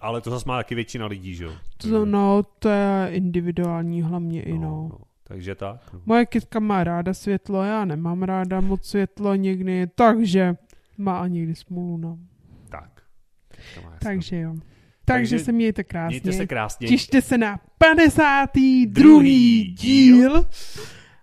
Ale 0.00 0.20
to 0.20 0.30
zase 0.30 0.48
má 0.48 0.56
taky 0.56 0.74
většina 0.74 1.06
lidí, 1.06 1.34
že 1.34 1.44
jo? 1.44 1.52
To, 1.76 2.06
no, 2.06 2.42
to 2.58 2.68
je 2.68 3.08
individuální 3.10 4.02
hlavně 4.02 4.42
i 4.42 4.52
no. 4.52 4.60
no. 4.60 4.98
Takže 5.24 5.54
tak. 5.54 5.92
No. 5.92 6.00
Moje 6.06 6.26
kytka 6.26 6.60
má 6.60 6.84
ráda 6.84 7.14
světlo, 7.14 7.62
já 7.62 7.84
nemám 7.84 8.22
ráda 8.22 8.60
moc 8.60 8.84
světlo 8.84 9.34
někdy, 9.34 9.86
takže 9.94 10.56
má 10.98 11.18
a 11.18 11.26
někdy 11.26 11.54
smůlu, 11.54 11.96
no. 11.96 12.18
Tak. 12.68 13.02
To 13.74 13.80
má 13.80 13.90
jasno. 13.90 13.98
Takže 14.02 14.36
jo. 14.36 14.54
Takže, 15.04 15.30
Takže 15.30 15.44
se 15.44 15.52
mějte 15.52 15.84
krásně. 15.84 16.08
Mějte 16.14 16.32
se 16.32 16.46
krásně, 16.46 16.88
Těšte 16.88 17.22
se 17.22 17.38
na 17.38 17.60
52. 17.78 18.84
Druhý 18.88 19.64
díl. 19.64 20.46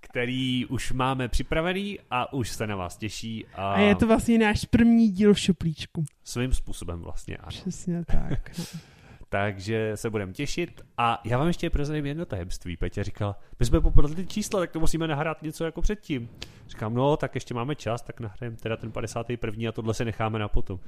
který 0.02 0.66
už 0.66 0.92
máme 0.92 1.28
připravený 1.28 2.00
a 2.12 2.34
už 2.34 2.50
se 2.50 2.68
na 2.68 2.76
vás 2.76 2.98
těší 2.98 3.46
a, 3.56 3.74
A 3.74 3.80
je 3.80 3.96
to 3.96 4.08
vlastně 4.08 4.38
náš 4.38 4.66
první 4.66 5.10
díl 5.10 5.34
v 5.34 5.40
šuplíčku. 5.40 6.04
svým 6.24 6.54
způsobem 6.54 7.00
vlastně 7.00 7.38
ano. 7.38 7.50
Přesně 7.50 8.06
tak. 8.06 8.58
No. 8.58 8.66
Takže 9.30 9.92
se 9.96 10.10
budeme 10.10 10.34
těšit. 10.34 10.82
A 10.98 11.22
já 11.26 11.38
vám 11.38 11.48
ještě 11.48 11.70
prozradím 11.70 12.06
jedno 12.06 12.26
tajemství. 12.26 12.78
Petě 12.78 13.04
říkal, 13.04 13.36
my 13.60 13.66
jsme 13.66 13.82
ty 14.16 14.26
čísla, 14.26 14.60
tak 14.60 14.72
to 14.72 14.80
musíme 14.80 15.08
nahrát 15.08 15.42
něco 15.42 15.66
jako 15.66 15.82
předtím. 15.82 16.30
Říkám, 16.68 16.94
no, 16.94 17.18
tak 17.18 17.36
ještě 17.36 17.54
máme 17.54 17.76
čas, 17.76 18.02
tak 18.02 18.20
nahrajeme 18.20 18.58
teda 18.58 18.78
ten 18.78 18.92
51. 18.92 19.70
a 19.70 19.72
tohle 19.72 19.94
se 19.94 20.06
necháme 20.06 20.40
na 20.40 20.48
potom. 20.48 20.80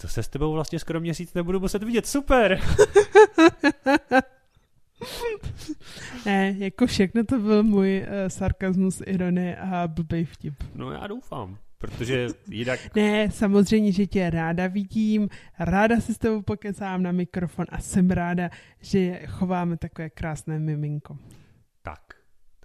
To 0.00 0.08
se 0.08 0.22
s 0.22 0.28
tebou 0.28 0.52
vlastně 0.52 0.78
skoro 0.78 1.00
měsíc 1.00 1.34
nebudu 1.34 1.60
muset 1.60 1.82
vidět, 1.82 2.06
super! 2.06 2.60
Ne, 6.26 6.54
jako 6.58 6.86
všechno 6.86 7.24
to 7.24 7.38
byl 7.38 7.62
můj 7.62 8.00
uh, 8.00 8.28
sarkazmus, 8.28 9.02
ironie 9.06 9.56
a 9.56 9.88
blbej 9.88 10.24
vtip. 10.24 10.54
No 10.74 10.92
já 10.92 11.06
doufám. 11.06 11.58
Protože 11.78 12.28
jinak... 12.48 12.80
Ne, 12.96 13.30
samozřejmě, 13.30 13.92
že 13.92 14.06
tě 14.06 14.30
ráda 14.30 14.66
vidím, 14.66 15.28
ráda 15.58 16.00
se 16.00 16.14
s 16.14 16.18
tebou 16.18 16.42
pokecám 16.42 17.02
na 17.02 17.12
mikrofon 17.12 17.66
a 17.68 17.78
jsem 17.80 18.10
ráda, 18.10 18.50
že 18.80 19.20
chováme 19.26 19.76
takové 19.76 20.10
krásné 20.10 20.58
miminko. 20.58 21.18
Tak, 21.82 22.02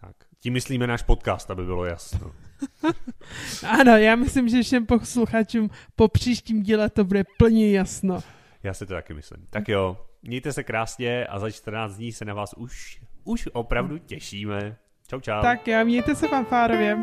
tak. 0.01 0.15
Tím 0.39 0.53
myslíme 0.53 0.87
náš 0.87 1.03
podcast, 1.03 1.51
aby 1.51 1.65
bylo 1.65 1.85
jasno. 1.85 2.31
ano, 3.79 3.97
já 3.97 4.15
myslím, 4.15 4.49
že 4.49 4.63
všem 4.63 4.85
posluchačům 4.85 5.69
po 5.95 6.07
příštím 6.07 6.63
díle 6.63 6.89
to 6.89 7.03
bude 7.03 7.23
plně 7.37 7.71
jasno. 7.71 8.19
Já 8.63 8.73
si 8.73 8.85
to 8.85 8.93
taky 8.93 9.13
myslím. 9.13 9.47
Tak 9.49 9.69
jo, 9.69 9.97
mějte 10.23 10.53
se 10.53 10.63
krásně 10.63 11.25
a 11.25 11.39
za 11.39 11.51
14 11.51 11.95
dní 11.95 12.11
se 12.11 12.25
na 12.25 12.33
vás 12.33 12.53
už, 12.53 13.01
už 13.23 13.49
opravdu 13.53 13.97
těšíme. 13.97 14.77
Čau, 15.07 15.19
čau. 15.19 15.41
Tak 15.41 15.67
jo, 15.67 15.85
mějte 15.85 16.15
se 16.15 16.27
fanfárově. 16.27 16.97